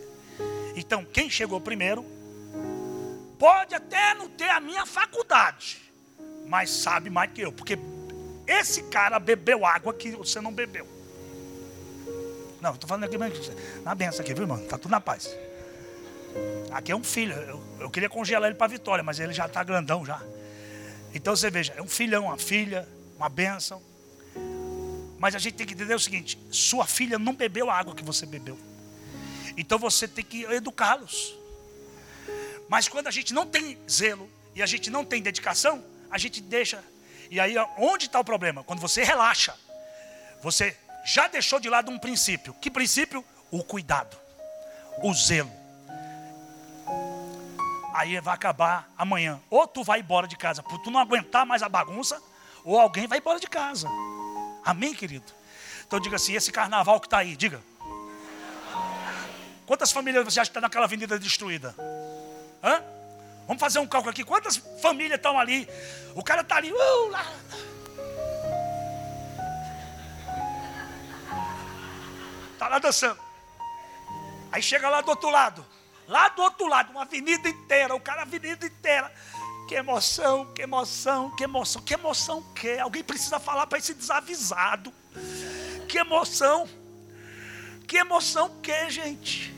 [0.74, 2.04] Então, quem chegou primeiro
[3.38, 5.89] pode até não ter a minha faculdade,
[6.50, 7.78] mas sabe mais que eu, porque
[8.44, 10.84] esse cara bebeu água que você não bebeu.
[12.60, 13.16] Não, estou falando aqui
[13.84, 14.60] na benção aqui, viu, irmão?
[14.60, 15.30] Está tudo na paz.
[16.72, 17.34] Aqui é um filho.
[17.34, 20.20] Eu, eu queria congelar ele para Vitória, mas ele já está grandão já.
[21.14, 22.86] Então você veja, é um filhão, uma filha,
[23.16, 23.80] uma benção.
[25.20, 28.02] Mas a gente tem que entender o seguinte: sua filha não bebeu a água que
[28.02, 28.58] você bebeu.
[29.56, 31.38] Então você tem que educá-los.
[32.68, 36.40] Mas quando a gente não tem zelo e a gente não tem dedicação, a gente
[36.40, 36.82] deixa.
[37.30, 38.64] E aí, onde está o problema?
[38.64, 39.54] Quando você relaxa,
[40.42, 42.54] você já deixou de lado um princípio.
[42.54, 43.24] Que princípio?
[43.50, 44.16] O cuidado,
[45.02, 45.50] o zelo.
[47.94, 49.40] Aí vai acabar amanhã.
[49.50, 52.20] Ou tu vai embora de casa por tu não aguentar mais a bagunça,
[52.64, 53.88] ou alguém vai embora de casa.
[54.64, 55.32] Amém, querido?
[55.86, 57.60] Então diga assim: esse carnaval que está aí, diga.
[59.66, 61.74] Quantas famílias você acha que está naquela avenida destruída?
[62.62, 62.82] Hã?
[63.50, 64.22] Vamos fazer um cálculo aqui.
[64.22, 65.68] Quantas famílias estão ali?
[66.14, 66.70] O cara está ali.
[66.70, 67.26] Uh, lá.
[72.52, 73.18] Está lá dançando.
[74.52, 75.66] Aí chega lá do outro lado.
[76.06, 77.92] Lá do outro lado, uma avenida inteira.
[77.92, 79.12] O cara, avenida inteira.
[79.66, 81.82] Que emoção, que emoção, que emoção.
[81.82, 82.78] Que emoção que?
[82.78, 84.94] Alguém precisa falar para esse desavisado.
[85.88, 86.68] Que emoção.
[87.88, 89.52] Que emoção que, gente?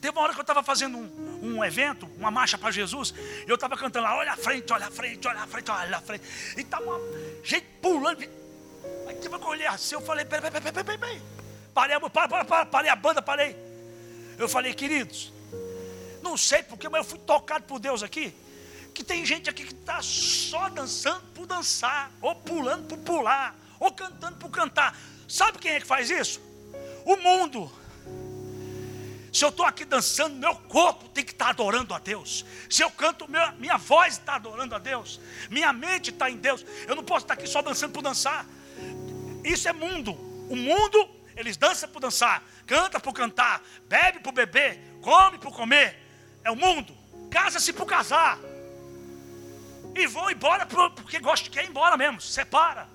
[0.00, 3.14] Teve uma hora que eu estava fazendo um, um, evento, uma marcha para Jesus,
[3.46, 6.00] eu estava cantando lá, olha a frente, olha a frente, olha a frente, olha a
[6.00, 6.24] frente.
[6.56, 7.00] E estava uma
[7.42, 8.20] gente pulando.
[9.06, 11.22] Aí tive que olhar assim, eu falei, peraí, peraí, peraí, peraí, peraí.
[11.74, 13.56] Parei, parei, parei, parei a banda, parei.
[14.38, 15.32] Eu falei, queridos,
[16.22, 18.34] não sei porque, mas eu fui tocado por Deus aqui.
[18.94, 23.92] Que tem gente aqui que está só dançando por dançar, ou pulando por pular, ou
[23.92, 24.96] cantando por cantar.
[25.28, 26.40] Sabe quem é que faz isso?
[27.04, 27.70] O mundo.
[29.34, 32.46] Se eu estou aqui dançando, meu corpo tem que estar tá adorando a Deus.
[32.70, 35.20] Se eu canto, minha, minha voz está adorando a Deus.
[35.50, 36.64] Minha mente está em Deus.
[36.86, 38.46] Eu não posso estar aqui só dançando por dançar.
[39.42, 40.12] Isso é mundo.
[40.48, 45.98] O mundo, eles dançam por dançar, canta por cantar, bebe por beber, come por comer.
[46.44, 46.96] É o mundo.
[47.28, 48.38] Casa-se por casar.
[49.96, 52.20] E vão embora porque gosta, quer ir embora mesmo.
[52.20, 52.93] Separa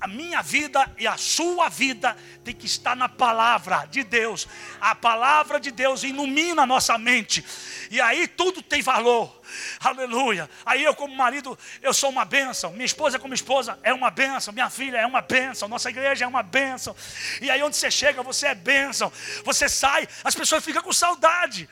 [0.00, 4.46] a minha vida e a sua vida tem que estar na palavra de Deus.
[4.80, 7.44] A palavra de Deus ilumina a nossa mente.
[7.90, 9.42] E aí tudo tem valor.
[9.80, 10.50] Aleluia.
[10.64, 12.72] Aí eu como marido, eu sou uma bênção.
[12.72, 14.52] Minha esposa como esposa é uma bênção.
[14.52, 15.68] Minha filha é uma bênção.
[15.68, 16.94] Nossa igreja é uma bênção.
[17.40, 19.10] E aí onde você chega, você é bênção.
[19.44, 21.68] Você sai, as pessoas ficam com saudade.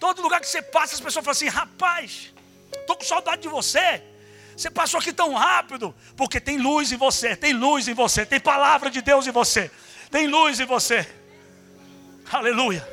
[0.00, 2.32] Todo lugar que você passa, as pessoas falam assim: rapaz,
[2.72, 4.02] estou com saudade de você.
[4.58, 8.40] Você passou aqui tão rápido, porque tem luz em você, tem luz em você, tem
[8.40, 9.70] palavra de Deus em você,
[10.10, 11.06] tem luz em você.
[12.28, 12.86] Aleluia.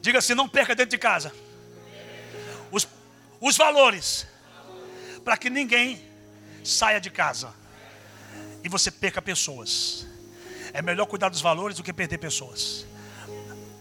[0.00, 1.30] Diga assim: não perca dentro de casa
[2.72, 2.88] os,
[3.42, 4.26] os valores,
[5.22, 6.02] para que ninguém
[6.64, 7.52] saia de casa
[8.64, 10.06] e você perca pessoas.
[10.72, 12.86] É melhor cuidar dos valores do que perder pessoas.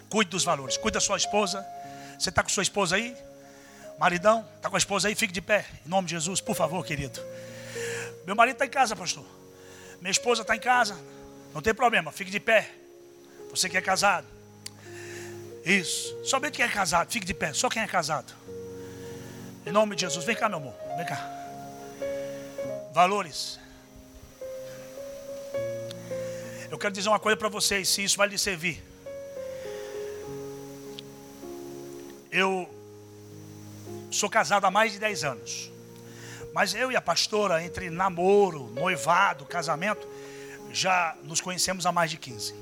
[0.10, 1.66] Cuide dos valores, cuide da sua esposa.
[2.20, 3.16] Você está com sua esposa aí?
[3.98, 5.16] Maridão, está com a esposa aí?
[5.16, 7.20] Fique de pé, em nome de Jesus, por favor, querido.
[8.26, 9.26] Meu marido está em casa, pastor.
[10.02, 10.98] Minha esposa está em casa.
[11.54, 12.70] Não tem problema, fique de pé.
[13.50, 14.28] Você que é casado.
[15.64, 16.14] Isso.
[16.26, 17.54] Somente quem é casado, fique de pé.
[17.54, 18.34] Só quem é casado.
[19.66, 20.26] Em nome de Jesus.
[20.26, 20.76] Vem cá, meu amor.
[20.98, 21.32] Vem cá.
[22.94, 23.60] Valores.
[26.70, 28.84] Eu quero dizer uma coisa para vocês, se isso vai lhe servir.
[32.32, 32.75] Eu
[34.16, 35.70] Sou casado há mais de 10 anos.
[36.54, 40.08] Mas eu e a pastora, entre namoro, noivado, casamento,
[40.72, 42.56] já nos conhecemos há mais de 15.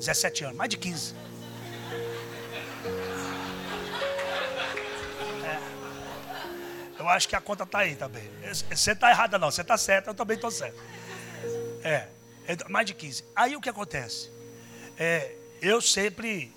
[0.00, 1.14] 17 anos, mais de 15.
[5.44, 5.58] É.
[6.98, 8.28] Eu acho que a conta está aí também.
[8.68, 10.82] Você está errada não, você está certa, eu também estou certo.
[11.84, 12.08] É,
[12.48, 13.24] é, mais de 15.
[13.36, 14.32] Aí o que acontece?
[14.98, 15.32] É,
[15.62, 16.52] eu sempre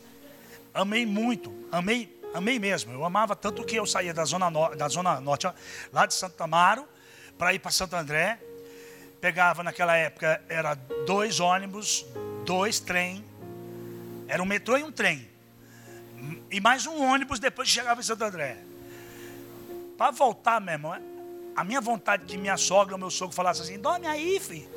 [0.73, 2.93] amei muito, amei Amei mesmo.
[2.93, 5.47] Eu amava tanto que eu saía da zona, no, da zona norte,
[5.91, 6.87] lá de Santo Amaro,
[7.37, 8.39] para ir para Santo André.
[9.19, 10.75] Pegava naquela época, era
[11.05, 12.05] dois ônibus,
[12.45, 13.25] dois trem.
[14.27, 15.27] Era um metrô e um trem.
[16.51, 18.57] E mais um ônibus depois que chegava em Santo André.
[19.97, 20.95] Para voltar, meu irmão,
[21.55, 24.69] a minha vontade de minha sogra ou meu sogro falasse assim, dorme aí, filho.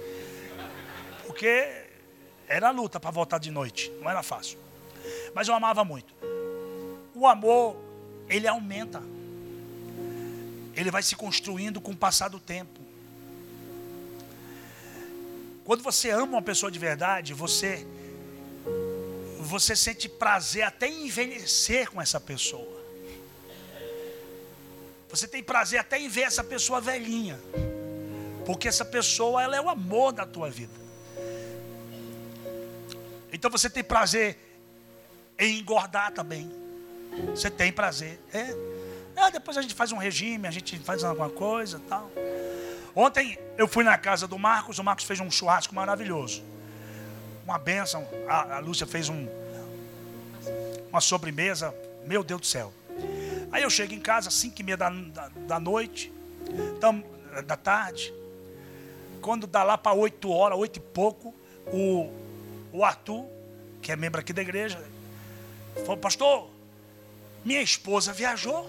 [1.27, 1.87] Porque
[2.49, 4.59] era luta para voltar de noite, não era fácil.
[5.35, 6.32] Mas eu amava muito
[7.15, 7.77] o amor,
[8.29, 9.03] ele aumenta.
[10.75, 12.81] Ele vai se construindo com o passar do tempo.
[15.65, 17.87] Quando você ama uma pessoa de verdade, você
[19.39, 22.81] você sente prazer até em envelhecer com essa pessoa.
[25.11, 27.39] Você tem prazer até em ver essa pessoa velhinha.
[28.47, 30.81] Porque essa pessoa, ela é o amor da tua vida.
[33.33, 34.39] Então você tem prazer
[35.39, 36.62] em engordar também.
[37.31, 38.21] Você tem prazer.
[38.33, 38.55] É.
[39.17, 42.11] Ah, depois a gente faz um regime, a gente faz alguma coisa tal.
[42.95, 46.43] Ontem eu fui na casa do Marcos, o Marcos fez um churrasco maravilhoso.
[47.45, 48.07] Uma benção.
[48.29, 49.29] A, a Lúcia fez um,
[50.91, 51.75] uma sobremesa.
[52.05, 52.73] Meu Deus do céu.
[53.51, 56.13] Aí eu chego em casa às 5 e meia da, da, da noite,
[56.77, 57.05] então,
[57.47, 58.13] da tarde.
[59.21, 61.35] Quando dá lá para 8 horas, 8 e pouco,
[61.67, 62.11] o,
[62.73, 63.27] o Arthur,
[63.81, 64.83] que é membro aqui da igreja,
[65.85, 66.51] falou, pastor,
[67.45, 68.69] minha esposa viajou.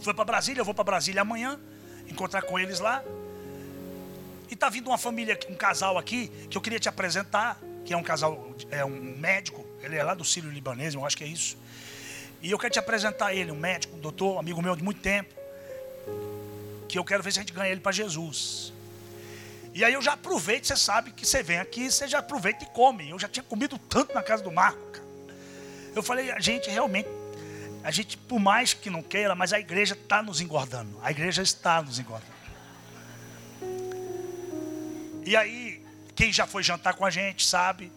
[0.00, 1.58] Foi para Brasília, eu vou para Brasília amanhã,
[2.08, 3.02] encontrar com eles lá.
[4.50, 7.96] E tá vindo uma família, um casal aqui, que eu queria te apresentar, que é
[7.96, 11.26] um casal, é um médico, ele é lá do Sírio Libanês, eu acho que é
[11.26, 11.56] isso.
[12.42, 15.34] E eu quero te apresentar ele, um médico, um doutor, amigo meu de muito tempo.
[16.88, 18.72] Que eu quero ver se a gente ganha ele para Jesus.
[19.72, 22.66] E aí eu já aproveito, você sabe que você vem aqui, você já aproveita e
[22.68, 23.10] come.
[23.10, 24.99] Eu já tinha comido tanto na casa do Marco.
[25.94, 27.08] Eu falei, a gente realmente,
[27.82, 30.98] a gente, por mais que não queira, mas a igreja está nos engordando.
[31.02, 32.40] A igreja está nos engordando.
[35.24, 35.84] E aí,
[36.14, 37.92] quem já foi jantar com a gente sabe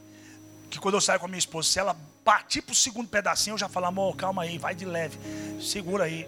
[0.70, 3.56] que quando eu saio com a minha esposa, se ela partir para o segundo pedacinho,
[3.56, 5.18] eu já falo, amor, calma aí, vai de leve,
[5.62, 6.28] segura aí.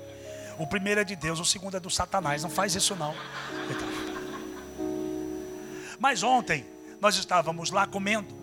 [0.57, 3.15] O primeiro é de Deus, o segundo é do Satanás, não faz isso não.
[5.99, 6.65] Mas ontem,
[6.99, 8.34] nós estávamos lá comendo,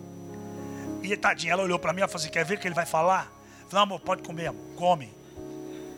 [1.03, 3.31] e tadinha, ela olhou para mim e falou assim, quer ver que ele vai falar?
[3.63, 4.63] Eu falei, amor, pode comer, amor.
[4.75, 5.13] come.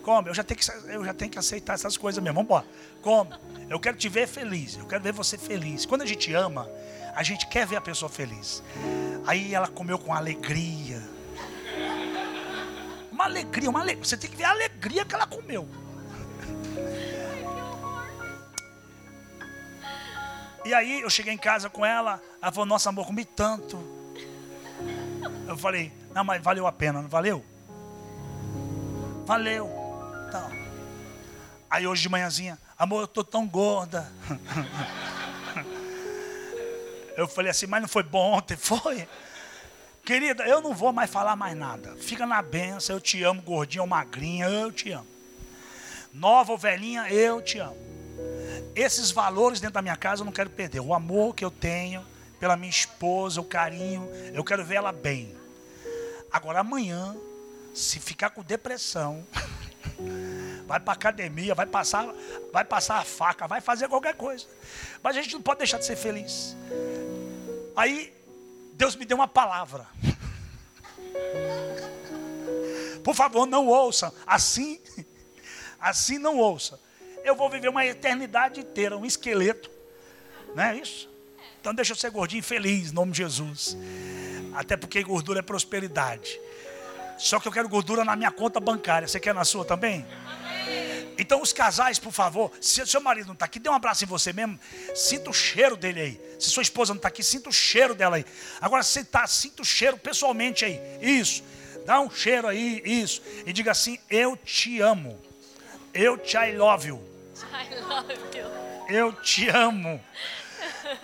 [0.02, 2.66] Come, eu já, tenho que, eu já tenho que aceitar essas coisas mesmo, vamos embora.
[3.02, 3.30] Come,
[3.68, 5.84] eu quero te ver feliz, eu quero ver você feliz.
[5.84, 6.70] Quando a gente ama,
[7.14, 8.62] a gente quer ver a pessoa feliz.
[9.26, 11.02] Aí ela comeu com alegria,
[13.10, 14.04] uma alegria, uma alegria.
[14.04, 15.68] Você tem que ver a alegria que ela comeu.
[20.64, 23.95] E aí eu cheguei em casa com ela, ela falou, nossa amor, comi tanto.
[25.46, 27.44] Eu falei, não, mas valeu a pena, não valeu?
[29.24, 29.70] Valeu.
[30.28, 30.50] Então.
[31.70, 34.10] Aí hoje de manhãzinha, amor, eu tô tão gorda.
[37.16, 38.56] Eu falei assim, mas não foi bom ontem?
[38.60, 39.08] Foi.
[40.04, 41.96] Querida, eu não vou mais falar mais nada.
[41.96, 45.06] Fica na benção, eu te amo, gordinha ou magrinha, eu te amo.
[46.12, 47.76] Nova ou velhinha, eu te amo.
[48.74, 50.78] Esses valores dentro da minha casa eu não quero perder.
[50.78, 52.06] O amor que eu tenho
[52.38, 55.34] pela minha esposa, o carinho, eu quero ver ela bem.
[56.30, 57.16] Agora amanhã,
[57.74, 59.26] se ficar com depressão,
[60.66, 62.06] vai para academia, vai passar,
[62.52, 64.46] vai passar a faca, vai fazer qualquer coisa.
[65.02, 66.56] Mas a gente não pode deixar de ser feliz.
[67.74, 68.12] Aí
[68.74, 69.86] Deus me deu uma palavra.
[73.02, 74.12] Por favor, não ouçam.
[74.26, 74.80] Assim,
[75.80, 76.80] assim não ouça.
[77.24, 79.70] Eu vou viver uma eternidade inteira, um esqueleto.
[80.54, 81.15] Não é isso?
[81.66, 83.76] Então deixa eu ser gordinho feliz, em nome de Jesus.
[84.54, 86.40] Até porque gordura é prosperidade.
[87.18, 89.08] Só que eu quero gordura na minha conta bancária.
[89.08, 90.06] Você quer na sua também?
[91.18, 94.06] Então, os casais, por favor, se seu marido não está aqui, dê um abraço em
[94.06, 94.56] você mesmo.
[94.94, 96.20] Sinta o cheiro dele aí.
[96.38, 98.24] Se sua esposa não está aqui, sinta o cheiro dela aí.
[98.60, 100.80] Agora, se está, sinta o cheiro pessoalmente aí.
[101.02, 101.42] Isso.
[101.84, 103.20] Dá um cheiro aí, isso.
[103.44, 105.20] E diga assim: Eu te amo.
[105.92, 107.02] Eu te I love you.
[107.50, 108.66] I love you.
[108.88, 110.00] Eu te amo.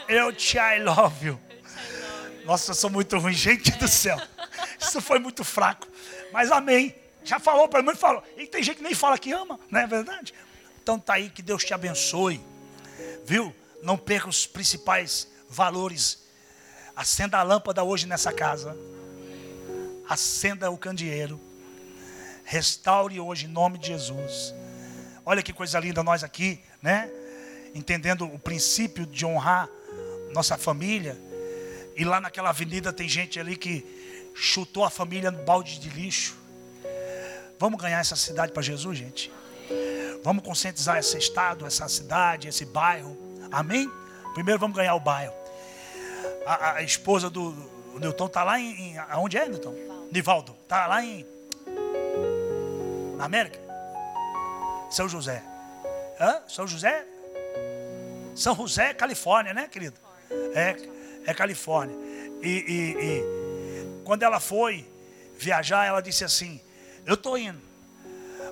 [0.08, 1.40] Eu te I love you.
[2.44, 4.20] Nossa, eu sou muito ruim, gente do céu.
[4.80, 5.86] Isso foi muito fraco.
[6.32, 6.94] Mas amém.
[7.24, 8.22] Já falou, pelo menos falou.
[8.36, 10.34] E tem gente que nem fala que ama, não é verdade?
[10.82, 12.40] Então tá aí, que Deus te abençoe.
[13.24, 13.54] Viu?
[13.82, 16.24] Não perca os principais valores.
[16.96, 18.76] Acenda a lâmpada hoje nessa casa.
[20.08, 21.40] Acenda o candeeiro.
[22.44, 24.52] Restaure hoje em nome de Jesus.
[25.24, 27.08] Olha que coisa linda nós aqui, né?
[27.74, 29.68] Entendendo o princípio de honrar
[30.32, 31.16] nossa família.
[31.96, 33.84] E lá naquela avenida tem gente ali que
[34.34, 36.36] chutou a família no balde de lixo.
[37.58, 39.30] Vamos ganhar essa cidade para Jesus, gente?
[40.22, 43.16] Vamos conscientizar esse estado, essa cidade, esse bairro.
[43.50, 43.90] Amém?
[44.34, 45.34] Primeiro vamos ganhar o bairro.
[46.46, 47.52] A, a esposa do,
[47.98, 48.98] Newton está lá em, em.
[48.98, 49.74] Aonde é, Newton?
[50.10, 50.56] Nivaldo.
[50.62, 51.26] Está lá em.
[53.16, 53.58] Na América?
[54.90, 55.42] São José.
[56.20, 56.40] Hã?
[56.48, 57.06] São José?
[58.34, 59.96] São José, Califórnia, né, querido?
[60.54, 60.76] É,
[61.26, 61.96] é Califórnia.
[62.42, 64.86] E, e, e quando ela foi
[65.38, 66.60] viajar, ela disse assim:
[67.04, 67.60] eu estou indo.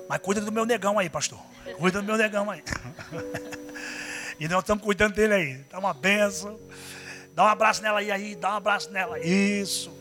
[0.07, 1.39] Mas cuida do meu negão aí, pastor.
[1.77, 2.63] Cuida do meu negão aí.
[4.39, 5.53] e nós estamos cuidando dele aí.
[5.69, 6.59] Dá uma benção.
[7.33, 8.35] Dá um abraço nela aí, aí.
[8.35, 9.19] Dá um abraço nela.
[9.19, 9.91] Isso.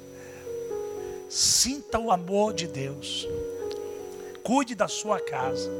[1.28, 3.28] Sinta o amor de Deus.
[4.42, 5.70] Cuide da sua casa.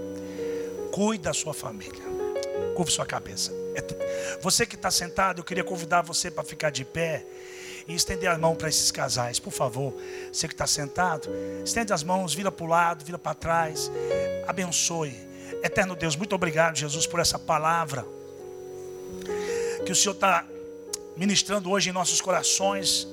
[0.92, 2.05] Cuide da sua família.
[2.76, 3.60] Curve sua cabeça.
[4.41, 7.25] Você que está sentado, eu queria convidar você para ficar de pé
[7.87, 9.95] e estender a mão para esses casais, por favor.
[10.33, 11.29] Você que está sentado,
[11.64, 13.91] estende as mãos, vira para o lado, vira para trás.
[14.47, 15.14] Abençoe.
[15.62, 18.07] Eterno Deus, muito obrigado, Jesus, por essa palavra
[19.85, 20.47] que o Senhor está
[21.16, 23.07] ministrando hoje em nossos corações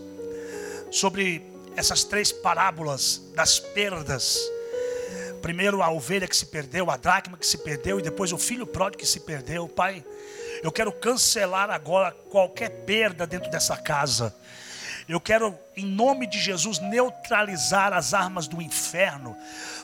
[0.92, 1.42] sobre
[1.76, 4.40] essas três parábolas das perdas.
[5.42, 8.66] Primeiro a ovelha que se perdeu, a dracma que se perdeu e depois o filho
[8.66, 9.68] pródigo que se perdeu.
[9.68, 10.04] Pai,
[10.64, 14.36] eu quero cancelar agora qualquer perda dentro dessa casa.
[15.08, 19.38] Eu quero, em nome de Jesus, neutralizar as armas do inferno,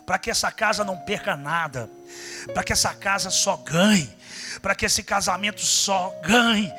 [0.06, 1.90] para que essa casa não perca nada,
[2.54, 4.14] para que essa casa só ganhe,
[4.62, 6.70] para que esse casamento só ganhe.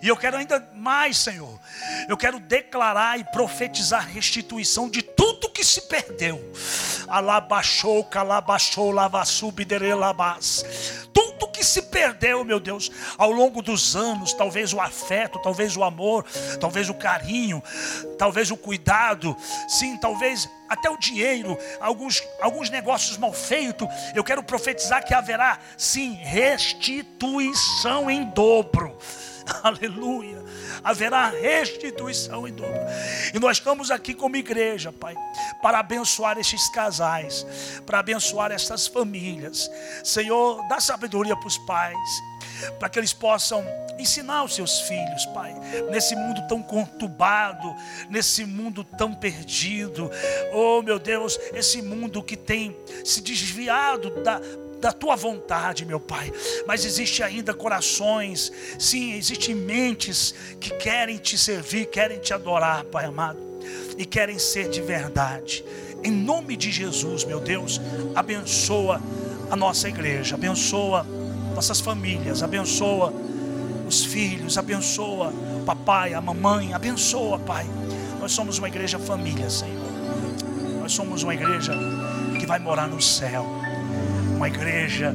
[0.00, 1.58] E eu quero ainda mais, Senhor,
[2.08, 6.52] eu quero declarar e profetizar restituição de tudo que se perdeu.
[7.08, 10.64] Alabachou, calabachou, lavassubiderelabás.
[11.68, 16.24] Se perdeu, meu Deus, ao longo dos anos, talvez o afeto, talvez o amor,
[16.58, 17.62] talvez o carinho,
[18.18, 19.36] talvez o cuidado,
[19.68, 23.86] sim, talvez até o dinheiro, alguns, alguns negócios mal feitos.
[24.14, 28.96] Eu quero profetizar que haverá, sim, restituição em dobro.
[29.62, 30.42] Aleluia.
[30.82, 32.80] Haverá restituição em dobro.
[33.34, 35.14] E nós estamos aqui como igreja, Pai,
[35.62, 37.46] para abençoar estes casais,
[37.84, 39.70] para abençoar essas famílias.
[40.04, 42.22] Senhor, dá sabedoria para os pais,
[42.78, 43.64] para que eles possam
[43.98, 45.54] ensinar os seus filhos, Pai,
[45.90, 47.74] nesse mundo tão conturbado,
[48.08, 50.10] nesse mundo tão perdido.
[50.52, 54.40] Oh, meu Deus, esse mundo que tem se desviado da
[54.80, 56.32] da tua vontade, meu Pai.
[56.66, 63.04] Mas existe ainda corações, sim, existem mentes que querem te servir, querem te adorar, Pai
[63.04, 63.38] amado,
[63.96, 65.64] e querem ser de verdade.
[66.02, 67.80] Em nome de Jesus, meu Deus,
[68.14, 69.00] abençoa
[69.50, 71.04] a nossa igreja, abençoa
[71.54, 73.12] nossas famílias, abençoa
[73.86, 77.66] os filhos, abençoa o papai, a mamãe, abençoa, Pai.
[78.20, 79.88] Nós somos uma igreja família, Senhor.
[80.80, 81.72] Nós somos uma igreja
[82.38, 83.44] que vai morar no céu
[84.38, 85.12] uma igreja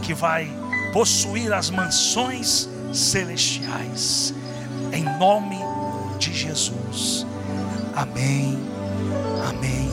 [0.00, 0.50] que vai
[0.90, 4.32] possuir as mansões celestiais.
[4.92, 5.58] Em nome
[6.18, 7.26] de Jesus.
[7.94, 8.58] Amém.
[9.46, 9.90] Amém.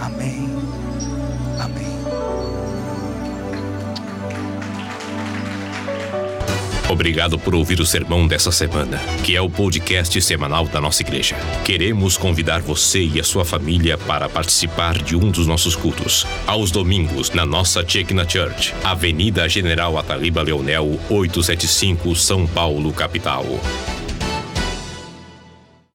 [0.00, 0.55] Amém.
[6.88, 11.34] Obrigado por ouvir o sermão dessa semana, que é o podcast semanal da nossa igreja.
[11.64, 16.70] Queremos convidar você e a sua família para participar de um dos nossos cultos, aos
[16.70, 23.44] domingos, na nossa Chekna Church, Avenida General Ataliba Leonel, 875, São Paulo, capital.